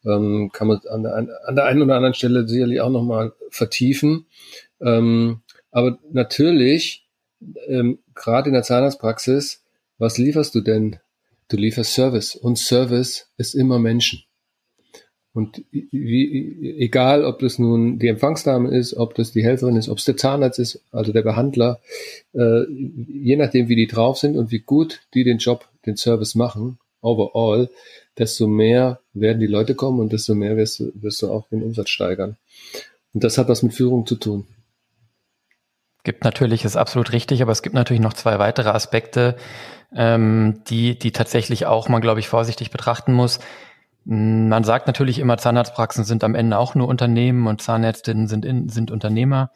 [0.06, 4.26] ähm, kann man an der, an der einen oder anderen Stelle sicherlich auch nochmal vertiefen.
[4.82, 7.05] Ähm, aber natürlich,
[7.67, 9.63] ähm, gerade in der Zahnarztpraxis,
[9.98, 10.98] was lieferst du denn?
[11.48, 14.24] Du lieferst Service und Service ist immer Menschen.
[15.36, 19.98] Und wie, egal, ob das nun die Empfangsdame ist, ob das die Helferin ist, ob
[19.98, 21.82] es der Zahnarzt ist, also der Behandler,
[22.34, 26.36] äh, je nachdem, wie die drauf sind und wie gut die den Job, den Service
[26.36, 27.69] machen, overall,
[28.17, 31.63] desto mehr werden die Leute kommen und desto mehr wirst du, wirst du auch den
[31.63, 32.38] Umsatz steigern.
[33.13, 34.48] Und das hat was mit Führung zu tun.
[36.06, 39.36] Gibt natürlich, ist absolut richtig, aber es gibt natürlich noch zwei weitere Aspekte,
[39.96, 43.39] ähm, die, die tatsächlich auch man, glaube ich, vorsichtig betrachten muss.
[44.04, 48.70] Man sagt natürlich immer, Zahnarztpraxen sind am Ende auch nur Unternehmen und Zahnärztinnen sind, in,
[48.70, 49.50] sind Unternehmer.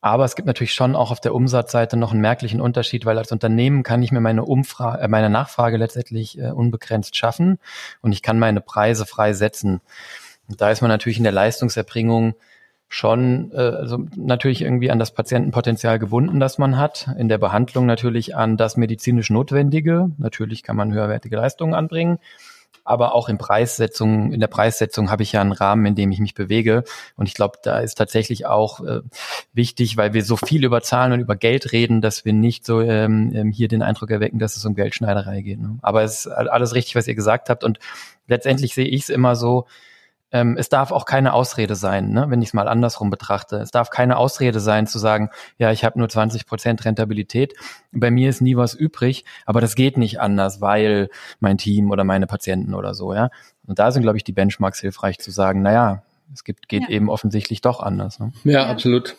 [0.00, 3.30] Aber es gibt natürlich schon auch auf der Umsatzseite noch einen merklichen Unterschied, weil als
[3.30, 7.58] Unternehmen kann ich mir meine Umfrage, äh, meine Nachfrage letztendlich äh, unbegrenzt schaffen
[8.00, 9.82] und ich kann meine Preise frei setzen.
[10.48, 12.36] Und da ist man natürlich in der Leistungserbringung
[12.94, 17.08] schon äh, also natürlich irgendwie an das Patientenpotenzial gebunden, das man hat.
[17.18, 20.10] In der Behandlung natürlich an das medizinisch Notwendige.
[20.16, 22.18] Natürlich kann man höherwertige Leistungen anbringen.
[22.84, 26.20] Aber auch in Preissetzung, in der Preissetzung habe ich ja einen Rahmen, in dem ich
[26.20, 26.84] mich bewege.
[27.16, 29.00] Und ich glaube, da ist tatsächlich auch äh,
[29.54, 32.80] wichtig, weil wir so viel über Zahlen und über Geld reden, dass wir nicht so
[32.80, 35.60] ähm, ähm hier den Eindruck erwecken, dass es um Geldschneiderei geht.
[35.60, 35.78] Ne?
[35.82, 37.64] Aber es ist alles richtig, was ihr gesagt habt.
[37.64, 37.80] Und
[38.28, 39.66] letztendlich sehe ich es immer so,
[40.34, 43.58] ähm, es darf auch keine Ausrede sein, ne, wenn ich es mal andersrum betrachte.
[43.58, 47.54] Es darf keine Ausrede sein zu sagen, ja, ich habe nur 20 Prozent Rentabilität,
[47.92, 52.02] bei mir ist nie was übrig, aber das geht nicht anders, weil mein Team oder
[52.02, 53.30] meine Patienten oder so, ja.
[53.64, 56.88] Und da sind, glaube ich, die Benchmarks hilfreich zu sagen, naja, es gibt, geht ja.
[56.88, 58.18] eben offensichtlich doch anders.
[58.18, 58.32] Ne?
[58.42, 59.16] Ja, ja, absolut.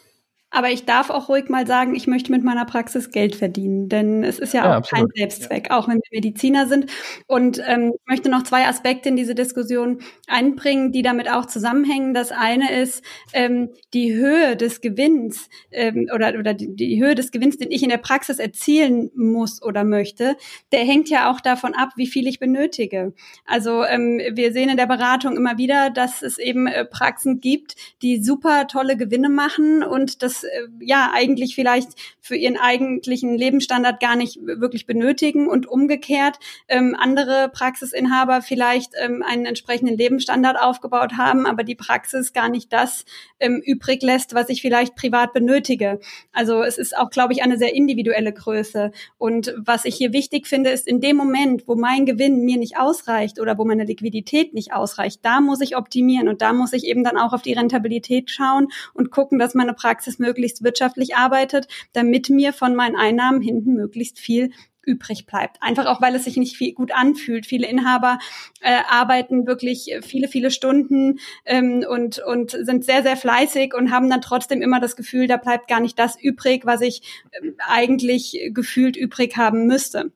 [0.52, 4.24] Aber ich darf auch ruhig mal sagen, ich möchte mit meiner Praxis Geld verdienen, denn
[4.24, 5.14] es ist ja, ja auch absolut.
[5.14, 6.90] kein Selbstzweck, auch wenn wir Mediziner sind.
[7.28, 12.14] Und ähm, ich möchte noch zwei Aspekte in diese Diskussion einbringen, die damit auch zusammenhängen.
[12.14, 13.04] Das eine ist
[13.34, 17.84] ähm, die Höhe des Gewinns ähm, oder, oder die, die Höhe des Gewinns, den ich
[17.84, 20.38] in der Praxis erzielen muss oder möchte,
[20.72, 23.14] der hängt ja auch davon ab, wie viel ich benötige.
[23.46, 27.76] Also ähm, wir sehen in der Beratung immer wieder, dass es eben äh, Praxen gibt,
[28.02, 34.00] die super tolle Gewinne machen und das äh, ja eigentlich vielleicht für ihren eigentlichen Lebensstandard
[34.00, 41.14] gar nicht wirklich benötigen und umgekehrt ähm, andere Praxisinhaber vielleicht ähm, einen entsprechenden Lebensstandard aufgebaut
[41.18, 43.06] haben, aber die Praxis gar nicht das
[43.40, 46.00] ähm, übrig lässt, was ich vielleicht privat benötige.
[46.32, 48.92] Also es ist auch, glaube ich, eine sehr individuelle Größe.
[49.18, 52.78] Und was ich hier wichtig finde, ist in dem Moment, wo mein Gewinn mir nicht
[52.78, 56.86] ausreicht oder wo meine Liquidität nicht ausreicht, da muss ich optimieren und da muss ich
[56.86, 61.68] eben dann auch auf die Rentabilität schauen und gucken, dass meine Praxis möglichst wirtschaftlich arbeitet,
[61.94, 64.52] damit mir von meinen Einnahmen hinten möglichst viel
[64.86, 65.58] übrig bleibt.
[65.62, 67.46] Einfach auch, weil es sich nicht viel gut anfühlt.
[67.46, 68.20] Viele Inhaber
[68.62, 74.10] äh, arbeiten wirklich viele, viele Stunden ähm, und, und sind sehr, sehr fleißig und haben
[74.10, 78.52] dann trotzdem immer das Gefühl, da bleibt gar nicht das übrig, was ich äh, eigentlich
[78.54, 80.12] gefühlt übrig haben müsste.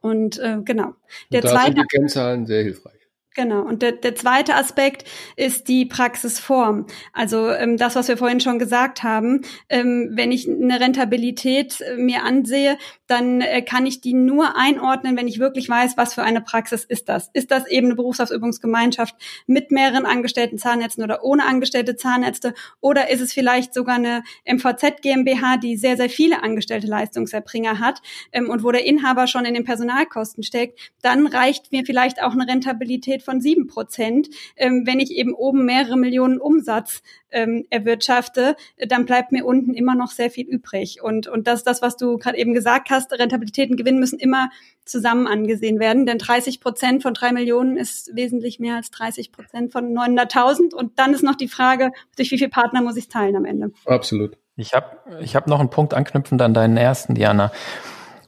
[0.00, 0.94] Und äh, genau.
[1.32, 2.99] Der da zweite, sind die Kennzahlen sehr hilfreich.
[3.40, 3.62] Genau.
[3.62, 6.86] Und der, der zweite Aspekt ist die Praxisform.
[7.14, 9.46] Also ähm, das, was wir vorhin schon gesagt haben.
[9.70, 12.76] Ähm, wenn ich eine Rentabilität äh, mir ansehe,
[13.10, 16.84] dann äh, kann ich die nur einordnen, wenn ich wirklich weiß, was für eine Praxis
[16.84, 17.28] ist das.
[17.32, 22.54] Ist das eben eine Berufsausübungsgemeinschaft mit mehreren angestellten Zahnärzten oder ohne angestellte Zahnärzte?
[22.80, 28.00] Oder ist es vielleicht sogar eine MVZ GmbH, die sehr, sehr viele angestellte Leistungserbringer hat
[28.32, 30.78] ähm, und wo der Inhaber schon in den Personalkosten steckt?
[31.02, 34.28] Dann reicht mir vielleicht auch eine Rentabilität von sieben Prozent.
[34.56, 39.94] Ähm, wenn ich eben oben mehrere Millionen Umsatz ähm, erwirtschafte, dann bleibt mir unten immer
[39.94, 41.02] noch sehr viel übrig.
[41.02, 43.12] Und, und das ist das, was du gerade eben gesagt hast.
[43.12, 44.50] Rentabilität und Gewinn müssen immer
[44.84, 49.72] zusammen angesehen werden, denn 30 Prozent von drei Millionen ist wesentlich mehr als 30 Prozent
[49.72, 50.74] von 900.000.
[50.74, 53.72] Und dann ist noch die Frage, durch wie viele Partner muss ich teilen am Ende?
[53.86, 54.36] Absolut.
[54.56, 57.52] Ich habe ich hab noch einen Punkt anknüpfend an deinen ersten, Diana.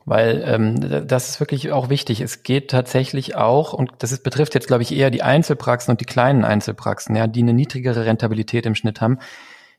[0.04, 2.20] Weil ähm, das ist wirklich auch wichtig.
[2.20, 6.00] Es geht tatsächlich auch, und das ist, betrifft jetzt, glaube ich, eher die Einzelpraxen und
[6.00, 9.18] die kleinen Einzelpraxen, ja, die eine niedrigere Rentabilität im Schnitt haben.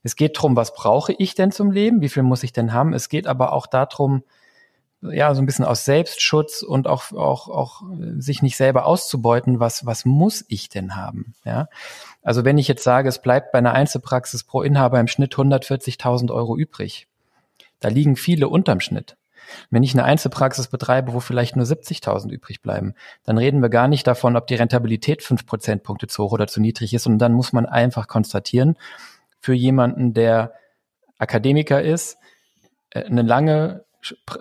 [0.01, 2.01] Es geht darum, was brauche ich denn zum Leben?
[2.01, 2.93] Wie viel muss ich denn haben?
[2.93, 4.23] Es geht aber auch darum,
[5.12, 7.81] ja, so ein bisschen aus Selbstschutz und auch, auch, auch
[8.17, 11.33] sich nicht selber auszubeuten, was, was muss ich denn haben?
[11.43, 11.67] Ja.
[12.21, 16.31] Also wenn ich jetzt sage, es bleibt bei einer Einzelpraxis pro Inhaber im Schnitt 140.000
[16.33, 17.07] Euro übrig,
[17.79, 19.17] da liegen viele unterm Schnitt.
[19.69, 23.88] Wenn ich eine Einzelpraxis betreibe, wo vielleicht nur 70.000 übrig bleiben, dann reden wir gar
[23.88, 27.08] nicht davon, ob die Rentabilität fünf Prozentpunkte zu hoch oder zu niedrig ist.
[27.08, 28.77] Und dann muss man einfach konstatieren,
[29.39, 30.53] für jemanden, der
[31.17, 32.17] Akademiker ist,
[32.91, 33.86] äh, eine lange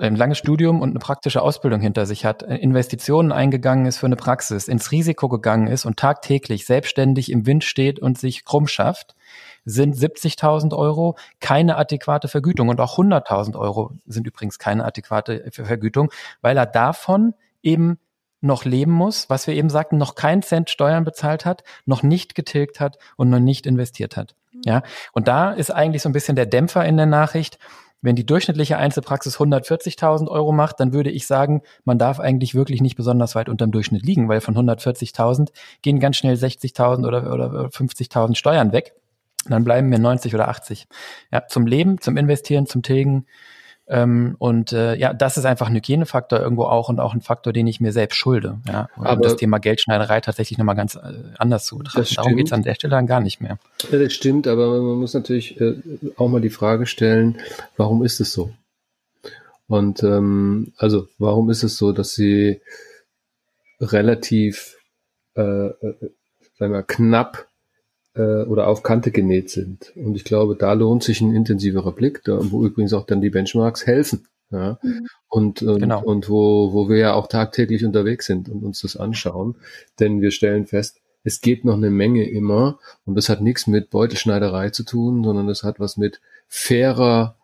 [0.01, 4.07] ein langes Studium und eine praktische Ausbildung hinter sich hat, äh, Investitionen eingegangen ist für
[4.07, 8.67] eine Praxis, ins Risiko gegangen ist und tagtäglich selbstständig im Wind steht und sich krumm
[8.67, 9.15] schafft,
[9.65, 16.11] sind 70.000 Euro keine adäquate Vergütung und auch 100.000 Euro sind übrigens keine adäquate Vergütung,
[16.41, 17.99] weil er davon eben
[18.41, 22.35] noch leben muss, was wir eben sagten, noch keinen Cent Steuern bezahlt hat, noch nicht
[22.35, 24.35] getilgt hat und noch nicht investiert hat.
[24.65, 27.59] Ja, und da ist eigentlich so ein bisschen der Dämpfer in der Nachricht.
[28.05, 32.81] Wenn die durchschnittliche Einzelpraxis 140.000 Euro macht, dann würde ich sagen, man darf eigentlich wirklich
[32.81, 35.51] nicht besonders weit unterm Durchschnitt liegen, weil von 140.000
[35.83, 38.95] gehen ganz schnell 60.000 oder, oder 50.000 Steuern weg
[39.47, 40.87] dann bleiben mir 90 oder 80.
[41.33, 43.27] Ja, zum Leben, zum Investieren, zum Tilgen.
[43.89, 47.53] Ähm, und äh, ja, das ist einfach ein Hygienefaktor irgendwo auch und auch ein Faktor,
[47.53, 48.61] den ich mir selbst schulde.
[48.67, 51.01] Ja, um Aber das Thema Geldschneiderei tatsächlich nochmal ganz äh,
[51.39, 52.15] anders zu betrachten.
[52.15, 53.59] Darum geht es an der Stelle dann gar nicht mehr.
[53.91, 55.75] Ja, das stimmt, aber man muss natürlich äh,
[56.17, 57.39] auch mal die Frage stellen,
[57.77, 58.53] warum ist es so?
[59.67, 62.61] Und ähm, also, warum ist es so, dass sie
[63.81, 64.77] relativ
[65.35, 65.95] äh, äh,
[66.59, 67.49] sagen wir, knapp
[68.15, 69.93] äh, oder auf Kante genäht sind.
[69.97, 73.31] Und ich glaube, da lohnt sich ein intensiverer Blick, da, wo übrigens auch dann die
[73.31, 74.27] Benchmarks helfen.
[74.51, 74.79] Ja?
[74.83, 75.09] Mhm.
[75.29, 76.03] Und, und, genau.
[76.03, 79.57] und wo, wo wir ja auch tagtäglich unterwegs sind und uns das anschauen.
[79.99, 83.91] Denn wir stellen fest, es geht noch eine Menge immer und das hat nichts mit
[83.91, 87.37] Beutelschneiderei zu tun, sondern das hat was mit fairer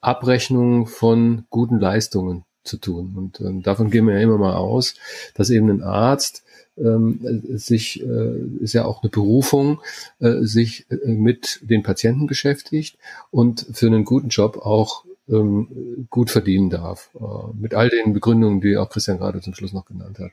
[0.00, 3.14] Abrechnung von guten Leistungen zu tun.
[3.16, 4.94] Und äh, davon gehen wir ja immer mal aus,
[5.34, 6.44] dass eben ein Arzt
[6.76, 9.80] ähm, sich, äh, ist ja auch eine Berufung,
[10.20, 12.98] äh, sich äh, mit den Patienten beschäftigt
[13.30, 17.10] und für einen guten Job auch ähm, gut verdienen darf.
[17.14, 20.32] Äh, mit all den Begründungen, die auch Christian gerade zum Schluss noch genannt hat.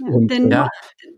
[0.00, 0.68] Und, denn, ja.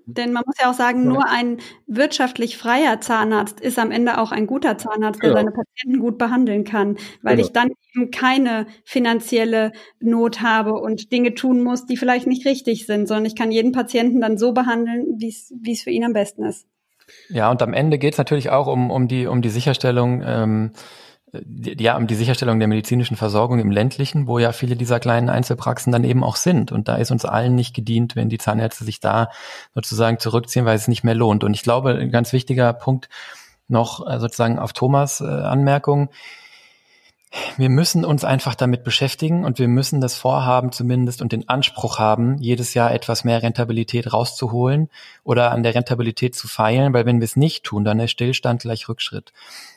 [0.07, 4.33] denn man muss ja auch sagen, nur ein wirtschaftlich freier Zahnarzt ist am Ende auch
[4.33, 5.37] ein guter Zahnarzt, der ja.
[5.37, 7.47] seine Patienten gut behandeln kann, weil genau.
[7.47, 12.87] ich dann eben keine finanzielle Not habe und Dinge tun muss, die vielleicht nicht richtig
[12.87, 16.45] sind, sondern ich kann jeden Patienten dann so behandeln, wie es für ihn am besten
[16.45, 16.67] ist.
[17.29, 20.73] Ja, und am Ende geht es natürlich auch um, um, die, um die Sicherstellung, ähm,
[21.47, 25.93] ja, um die Sicherstellung der medizinischen Versorgung im ländlichen, wo ja viele dieser kleinen Einzelpraxen
[25.93, 26.73] dann eben auch sind.
[26.73, 29.31] Und da ist uns allen nicht gedient, wenn die Zahnärzte sich da
[29.75, 31.45] sozusagen zurückziehen, weil es nicht mehr lohnt.
[31.45, 33.09] Und ich glaube, ein ganz wichtiger Punkt
[33.69, 36.11] noch äh, sozusagen auf Thomas äh, Anmerkung
[37.57, 41.99] wir müssen uns einfach damit beschäftigen und wir müssen das Vorhaben zumindest und den Anspruch
[41.99, 44.89] haben, jedes Jahr etwas mehr Rentabilität rauszuholen
[45.25, 48.63] oder an der Rentabilität zu feilen, weil wenn wir es nicht tun, dann ist Stillstand
[48.63, 49.33] gleich Rückschritt.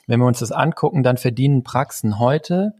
[0.08, 2.74] Wenn wir uns das angucken, dann verdienen Praxen heute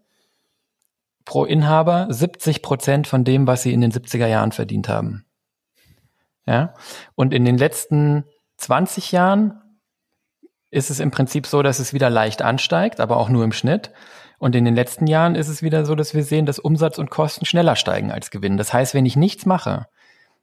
[1.26, 5.26] pro Inhaber 70 Prozent von dem, was sie in den 70er Jahren verdient haben.
[6.46, 6.74] Ja?
[7.16, 8.26] Und in den letzten
[8.58, 9.62] 20 Jahren
[10.72, 13.92] ist es im Prinzip so, dass es wieder leicht ansteigt, aber auch nur im Schnitt.
[14.40, 17.12] Und in den letzten Jahren ist es wieder so, dass wir sehen, dass Umsatz und
[17.12, 18.58] Kosten schneller steigen als Gewinn.
[18.58, 19.88] Das heißt, wenn ich nichts mache,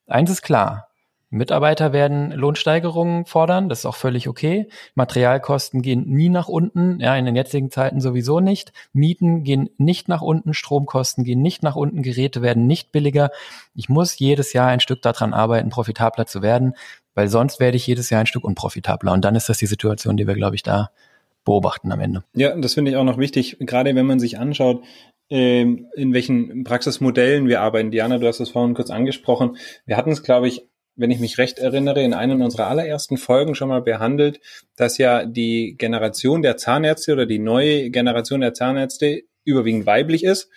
[0.07, 0.89] eins ist klar,
[1.31, 4.69] Mitarbeiter werden Lohnsteigerungen fordern, das ist auch völlig okay.
[4.95, 8.73] Materialkosten gehen nie nach unten, ja, in den jetzigen Zeiten sowieso nicht.
[8.93, 13.31] Mieten gehen nicht nach unten, Stromkosten gehen nicht nach unten, Geräte werden nicht billiger.
[13.75, 16.75] Ich muss jedes Jahr ein Stück daran arbeiten, profitabler zu werden,
[17.15, 19.13] weil sonst werde ich jedes Jahr ein Stück unprofitabler.
[19.13, 20.91] Und dann ist das die Situation, die wir, glaube ich, da
[21.47, 22.25] beobachten am Ende.
[22.35, 24.85] Ja, das finde ich auch noch wichtig, gerade wenn man sich anschaut,
[25.31, 27.91] ähm, in welchen Praxismodellen wir arbeiten.
[27.91, 29.57] Diana, du hast es vorhin kurz angesprochen.
[29.87, 33.55] Wir hatten es, glaube ich, wenn ich mich recht erinnere, in einer unserer allerersten Folgen
[33.55, 34.41] schon mal behandelt,
[34.77, 40.51] dass ja die Generation der Zahnärzte oder die neue Generation der Zahnärzte überwiegend weiblich ist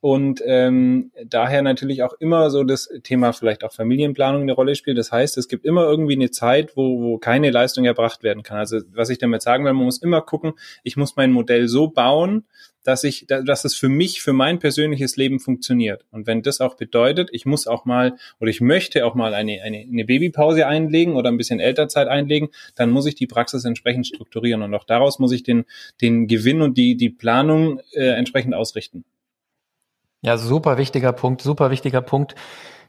[0.00, 4.98] und ähm, daher natürlich auch immer so das Thema vielleicht auch Familienplanung eine Rolle spielt.
[4.98, 8.58] Das heißt, es gibt immer irgendwie eine Zeit, wo, wo keine Leistung erbracht werden kann.
[8.58, 10.52] Also was ich damit sagen will, man muss immer gucken,
[10.84, 12.44] ich muss mein Modell so bauen,
[12.84, 16.04] dass ich, dass es für mich, für mein persönliches Leben funktioniert.
[16.12, 19.62] Und wenn das auch bedeutet, ich muss auch mal oder ich möchte auch mal eine,
[19.62, 24.06] eine, eine Babypause einlegen oder ein bisschen Elternzeit einlegen, dann muss ich die Praxis entsprechend
[24.06, 25.64] strukturieren und auch daraus muss ich den,
[26.00, 29.04] den Gewinn und die, die Planung äh, entsprechend ausrichten.
[30.26, 32.34] Ja, super wichtiger Punkt, super wichtiger Punkt.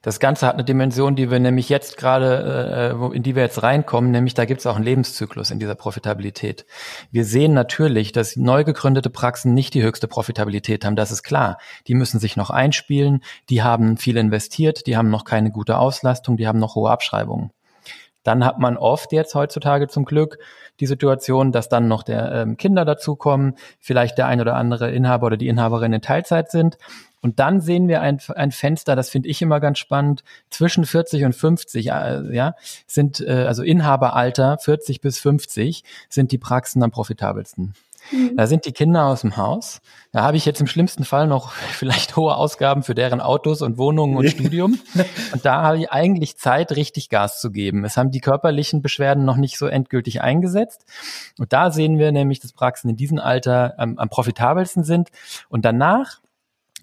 [0.01, 3.61] Das Ganze hat eine Dimension, die wir nämlich jetzt gerade, äh, in die wir jetzt
[3.61, 6.65] reinkommen, nämlich da gibt es auch einen Lebenszyklus in dieser Profitabilität.
[7.11, 11.59] Wir sehen natürlich, dass neu gegründete Praxen nicht die höchste Profitabilität haben, das ist klar.
[11.85, 13.21] Die müssen sich noch einspielen,
[13.51, 17.51] die haben viel investiert, die haben noch keine gute Auslastung, die haben noch hohe Abschreibungen.
[18.23, 20.39] Dann hat man oft jetzt heutzutage zum Glück
[20.79, 25.27] die Situation, dass dann noch der ähm, Kinder dazukommen, vielleicht der ein oder andere Inhaber
[25.27, 26.77] oder die Inhaberin in Teilzeit sind
[27.21, 31.25] und dann sehen wir ein, ein Fenster, das finde ich immer ganz spannend, zwischen 40
[31.25, 32.55] und 50, äh, ja,
[32.85, 37.73] sind äh, also Inhaberalter 40 bis 50 sind die Praxen am profitabelsten.
[38.11, 38.37] Mhm.
[38.37, 39.81] Da sind die Kinder aus dem Haus.
[40.11, 43.77] Da habe ich jetzt im schlimmsten Fall noch vielleicht hohe Ausgaben für deren Autos und
[43.77, 44.79] Wohnungen und Studium.
[45.33, 47.83] Und da habe ich eigentlich Zeit, richtig Gas zu geben.
[47.83, 50.85] Es haben die körperlichen Beschwerden noch nicht so endgültig eingesetzt.
[51.37, 55.09] Und da sehen wir nämlich, dass Praxen in diesem Alter am, am profitabelsten sind.
[55.49, 56.19] Und danach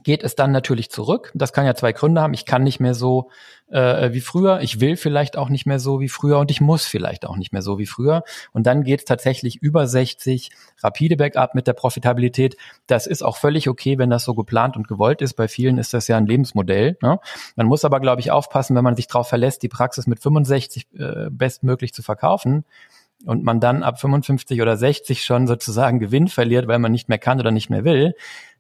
[0.04, 1.32] geht es dann natürlich zurück.
[1.34, 2.34] Das kann ja zwei Gründe haben.
[2.34, 3.30] Ich kann nicht mehr so
[3.70, 4.60] äh, wie früher.
[4.60, 7.52] Ich will vielleicht auch nicht mehr so wie früher und ich muss vielleicht auch nicht
[7.52, 8.22] mehr so wie früher.
[8.52, 10.50] Und dann geht es tatsächlich über 60
[10.82, 12.56] rapide bergab mit der Profitabilität.
[12.86, 15.34] Das ist auch völlig okay, wenn das so geplant und gewollt ist.
[15.34, 16.98] Bei vielen ist das ja ein Lebensmodell.
[17.02, 17.18] Ne?
[17.56, 20.86] Man muss aber, glaube ich, aufpassen, wenn man sich darauf verlässt, die Praxis mit 65
[20.98, 22.64] äh, bestmöglich zu verkaufen
[23.24, 27.18] und man dann ab 55 oder 60 schon sozusagen Gewinn verliert, weil man nicht mehr
[27.18, 28.14] kann oder nicht mehr will,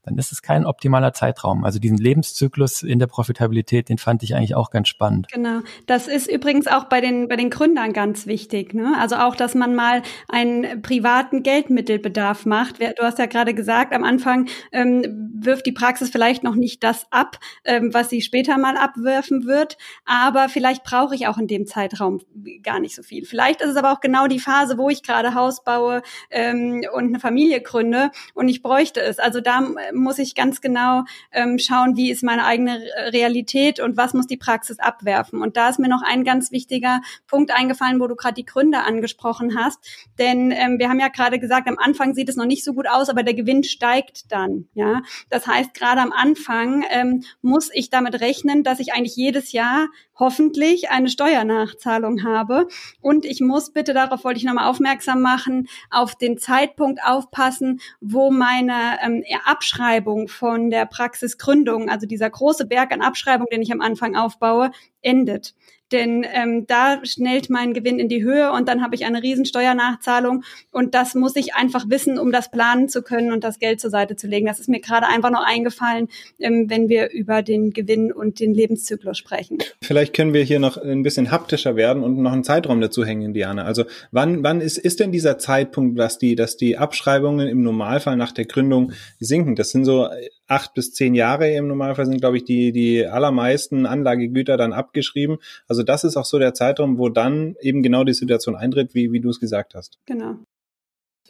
[0.04, 1.64] dann ist es kein optimaler Zeitraum.
[1.64, 5.28] Also diesen Lebenszyklus in der Profitabilität, den fand ich eigentlich auch ganz spannend.
[5.32, 5.60] Genau.
[5.86, 8.74] Das ist übrigens auch bei den, bei den Gründern ganz wichtig.
[8.74, 8.94] Ne?
[8.98, 12.80] Also auch, dass man mal einen privaten Geldmittelbedarf macht.
[12.80, 17.06] Du hast ja gerade gesagt, am Anfang ähm, wirft die Praxis vielleicht noch nicht das
[17.10, 19.78] ab, ähm, was sie später mal abwerfen wird.
[20.04, 22.20] Aber vielleicht brauche ich auch in dem Zeitraum
[22.62, 23.24] gar nicht so viel.
[23.24, 27.06] Vielleicht ist es aber auch genau die Phase, wo ich gerade Haus baue ähm, und
[27.06, 29.18] eine Familie gründe und ich bräuchte es.
[29.18, 29.62] Also da
[29.94, 32.80] muss ich ganz genau ähm, schauen, wie ist meine eigene
[33.12, 35.40] Realität und was muss die Praxis abwerfen.
[35.40, 38.80] Und da ist mir noch ein ganz wichtiger Punkt eingefallen, wo du gerade die Gründe
[38.80, 39.78] angesprochen hast.
[40.18, 42.88] Denn ähm, wir haben ja gerade gesagt, am Anfang sieht es noch nicht so gut
[42.88, 44.68] aus, aber der Gewinn steigt dann.
[44.74, 49.52] Ja, das heißt, gerade am Anfang ähm, muss ich damit rechnen, dass ich eigentlich jedes
[49.52, 52.68] Jahr hoffentlich eine Steuernachzahlung habe.
[53.00, 58.30] Und ich muss bitte, darauf wollte ich nochmal aufmerksam machen, auf den Zeitpunkt aufpassen, wo
[58.30, 59.83] meine ähm, Abschreibung
[60.28, 64.70] von der Praxisgründung, also dieser große Berg an Abschreibung, den ich am Anfang aufbaue,
[65.04, 65.54] endet
[65.94, 69.44] denn ähm, da schnellt mein Gewinn in die Höhe und dann habe ich eine riesen
[69.44, 70.42] Steuernachzahlung
[70.72, 73.90] und das muss ich einfach wissen, um das planen zu können und das Geld zur
[73.90, 74.46] Seite zu legen.
[74.46, 78.54] Das ist mir gerade einfach noch eingefallen, ähm, wenn wir über den Gewinn und den
[78.54, 79.58] Lebenszyklus sprechen.
[79.82, 83.32] Vielleicht können wir hier noch ein bisschen haptischer werden und noch einen Zeitraum dazu hängen,
[83.32, 83.64] Diana.
[83.64, 88.16] Also wann, wann ist, ist denn dieser Zeitpunkt, dass die, dass die Abschreibungen im Normalfall
[88.16, 89.54] nach der Gründung sinken?
[89.54, 90.08] Das sind so
[90.46, 95.38] acht bis zehn Jahre im Normalfall sind, glaube ich, die, die allermeisten Anlagegüter dann abgeschrieben.
[95.68, 99.12] Also das ist auch so der Zeitraum, wo dann eben genau die Situation eintritt, wie,
[99.12, 99.98] wie du es gesagt hast.
[100.06, 100.36] Genau.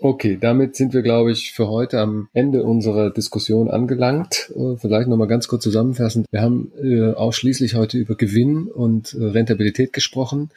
[0.01, 4.53] Okay, damit sind wir, glaube ich, für heute am Ende unserer Diskussion angelangt.
[4.57, 6.27] Äh, vielleicht nochmal ganz kurz zusammenfassend.
[6.33, 10.51] Wir haben äh, ausschließlich heute über Gewinn und äh, Rentabilität gesprochen.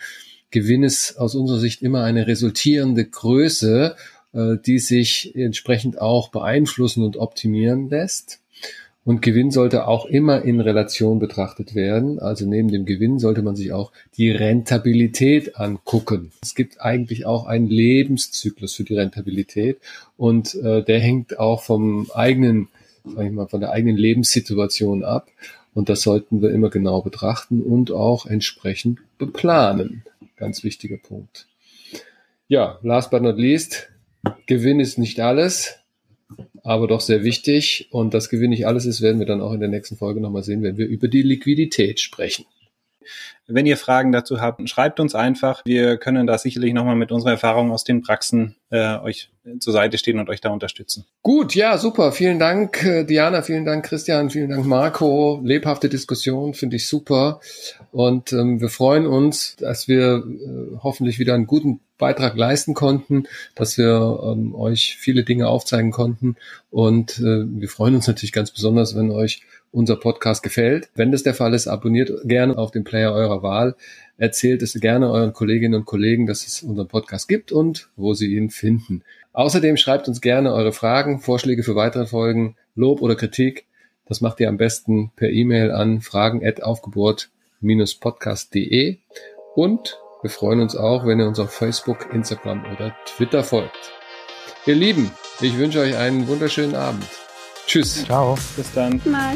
[0.50, 3.96] Gewinn ist aus unserer Sicht immer eine resultierende Größe,
[4.34, 8.40] die sich entsprechend auch beeinflussen und optimieren lässt.
[9.08, 12.20] Und Gewinn sollte auch immer in Relation betrachtet werden.
[12.20, 16.34] Also neben dem Gewinn sollte man sich auch die Rentabilität angucken.
[16.42, 19.78] Es gibt eigentlich auch einen Lebenszyklus für die Rentabilität
[20.18, 22.68] und äh, der hängt auch vom eigenen,
[23.06, 25.30] sag ich mal, von der eigenen Lebenssituation ab.
[25.74, 30.04] Und das sollten wir immer genau betrachten und auch entsprechend beplanen.
[30.36, 31.48] Ganz wichtiger Punkt.
[32.50, 33.88] Ja, last but not least,
[34.48, 35.80] Gewinn ist nicht alles
[36.68, 37.88] aber doch sehr wichtig.
[37.92, 40.44] Und das Gewinn nicht alles ist, werden wir dann auch in der nächsten Folge nochmal
[40.44, 42.46] sehen, wenn wir über die Liquidität sprechen.
[43.48, 45.64] Wenn ihr Fragen dazu habt, schreibt uns einfach.
[45.66, 49.30] Wir können da sicherlich nochmal mit unserer Erfahrung aus den Praxen äh, euch
[49.60, 51.06] zur Seite stehen und euch da unterstützen.
[51.22, 52.12] Gut, ja, super.
[52.12, 55.40] Vielen Dank, äh, Diana, vielen Dank, Christian, vielen Dank, Marco.
[55.44, 57.40] Lebhafte Diskussion, finde ich super.
[57.92, 63.24] Und ähm, wir freuen uns, dass wir äh, hoffentlich wieder einen guten Beitrag leisten konnten,
[63.56, 66.36] dass wir ähm, euch viele Dinge aufzeigen konnten.
[66.70, 69.42] Und äh, wir freuen uns natürlich ganz besonders, wenn euch
[69.72, 70.90] unser Podcast gefällt.
[70.96, 73.76] Wenn das der Fall ist, abonniert gerne auf den Player eurer Wahl.
[74.18, 78.36] Erzählt es gerne euren Kolleginnen und Kollegen, dass es unseren Podcast gibt und wo sie
[78.36, 79.04] ihn finden.
[79.34, 83.66] Außerdem schreibt uns gerne eure Fragen, Vorschläge für weitere Folgen, Lob oder Kritik.
[84.08, 88.98] Das macht ihr am besten per E-Mail an fragen@aufgeburt-podcast.de
[89.56, 93.94] und wir freuen uns auch, wenn ihr uns auf Facebook, Instagram oder Twitter folgt.
[94.66, 95.12] Ihr Lieben,
[95.42, 97.27] ich wünsche euch einen wunderschönen Abend.
[97.68, 98.06] Tschüss.
[98.06, 98.38] Ciao.
[98.56, 99.02] Bis dann.
[99.04, 99.36] Mal.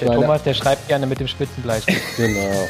[0.00, 2.00] Der Meine Thomas, der schreibt gerne mit dem Spitzenbleistift.
[2.16, 2.68] Genau.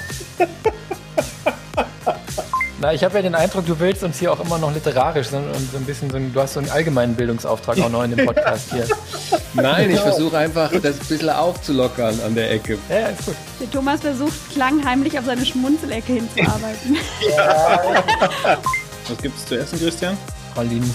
[2.79, 5.39] Na, ich habe ja den Eindruck, du willst uns hier auch immer noch literarisch so,
[5.39, 8.15] und so ein bisschen so ein, du hast so einen allgemeinen Bildungsauftrag auch noch in
[8.15, 8.87] dem Podcast hier.
[9.55, 12.79] Nein, ich versuche einfach, das ein bisschen aufzulockern an der Ecke.
[12.91, 13.35] Ja, ist gut.
[13.61, 16.97] Der Thomas versucht klangheimlich auf seine Schmunzelecke hinzuarbeiten.
[19.09, 20.19] Was gibt es zu essen, Christian?
[20.55, 20.95] Pralinen.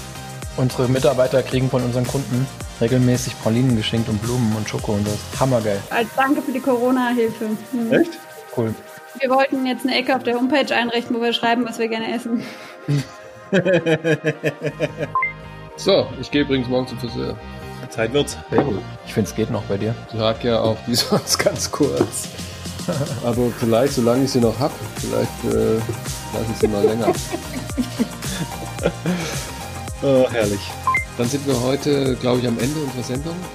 [0.58, 2.46] Unsere Mitarbeiter kriegen von unseren Kunden
[2.82, 5.40] regelmäßig Pralinen geschenkt und Blumen und Schoko und das.
[5.40, 5.80] Hammergeil.
[5.90, 7.50] Als Danke für die Corona-Hilfe.
[7.72, 7.94] Mhm.
[7.94, 8.12] Echt?
[8.56, 8.74] Cool.
[9.20, 12.14] Wir wollten jetzt eine Ecke auf der Homepage einrichten, wo wir schreiben, was wir gerne
[12.14, 12.44] essen.
[15.78, 17.38] so, ich gehe übrigens morgen zum Friseur.
[17.90, 18.38] Zeit wird's.
[18.50, 18.82] Sehr gut.
[19.06, 19.94] Ich finde, es geht noch bei dir.
[20.08, 22.30] Ich trage ja auch die sonst ganz kurz.
[23.24, 25.76] Aber vielleicht, solange ich sie noch habe, vielleicht äh,
[26.34, 27.14] lasse ich sie mal länger.
[30.02, 30.60] Oh, herrlich.
[31.18, 33.36] Dann sind wir heute, glaube ich, am Ende unserer Sendung.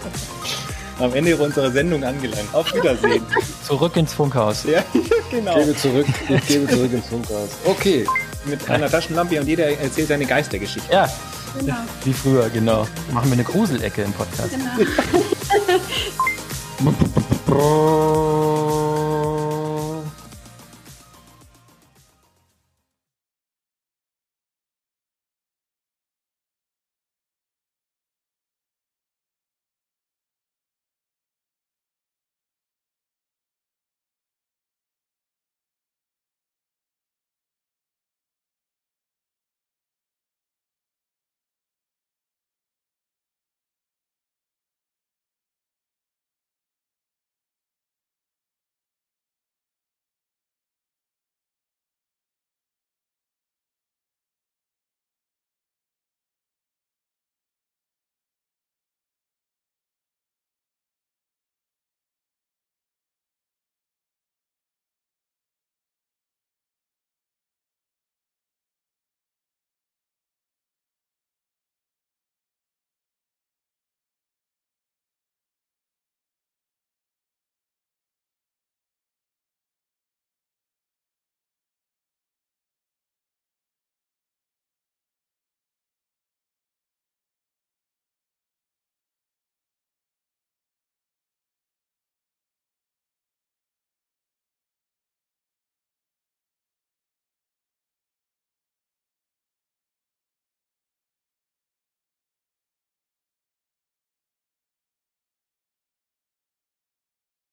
[0.98, 2.48] Am Ende unserer Sendung angelangt.
[2.54, 3.22] Auf Wiedersehen.
[3.66, 4.64] zurück ins Funkhaus.
[4.64, 4.82] Ja,
[5.30, 5.58] genau.
[5.58, 7.50] Ich gebe zurück, ich gebe zurück ins Funkhaus.
[7.66, 8.06] Okay.
[8.46, 10.90] Mit einer Taschenlampe und jeder erzählt seine Geistergeschichte.
[10.90, 11.06] Ja.
[11.58, 11.74] Genau.
[12.04, 12.86] Wie früher, genau.
[13.12, 14.50] Machen wir eine Gruselecke im Podcast.
[14.50, 14.86] Genau.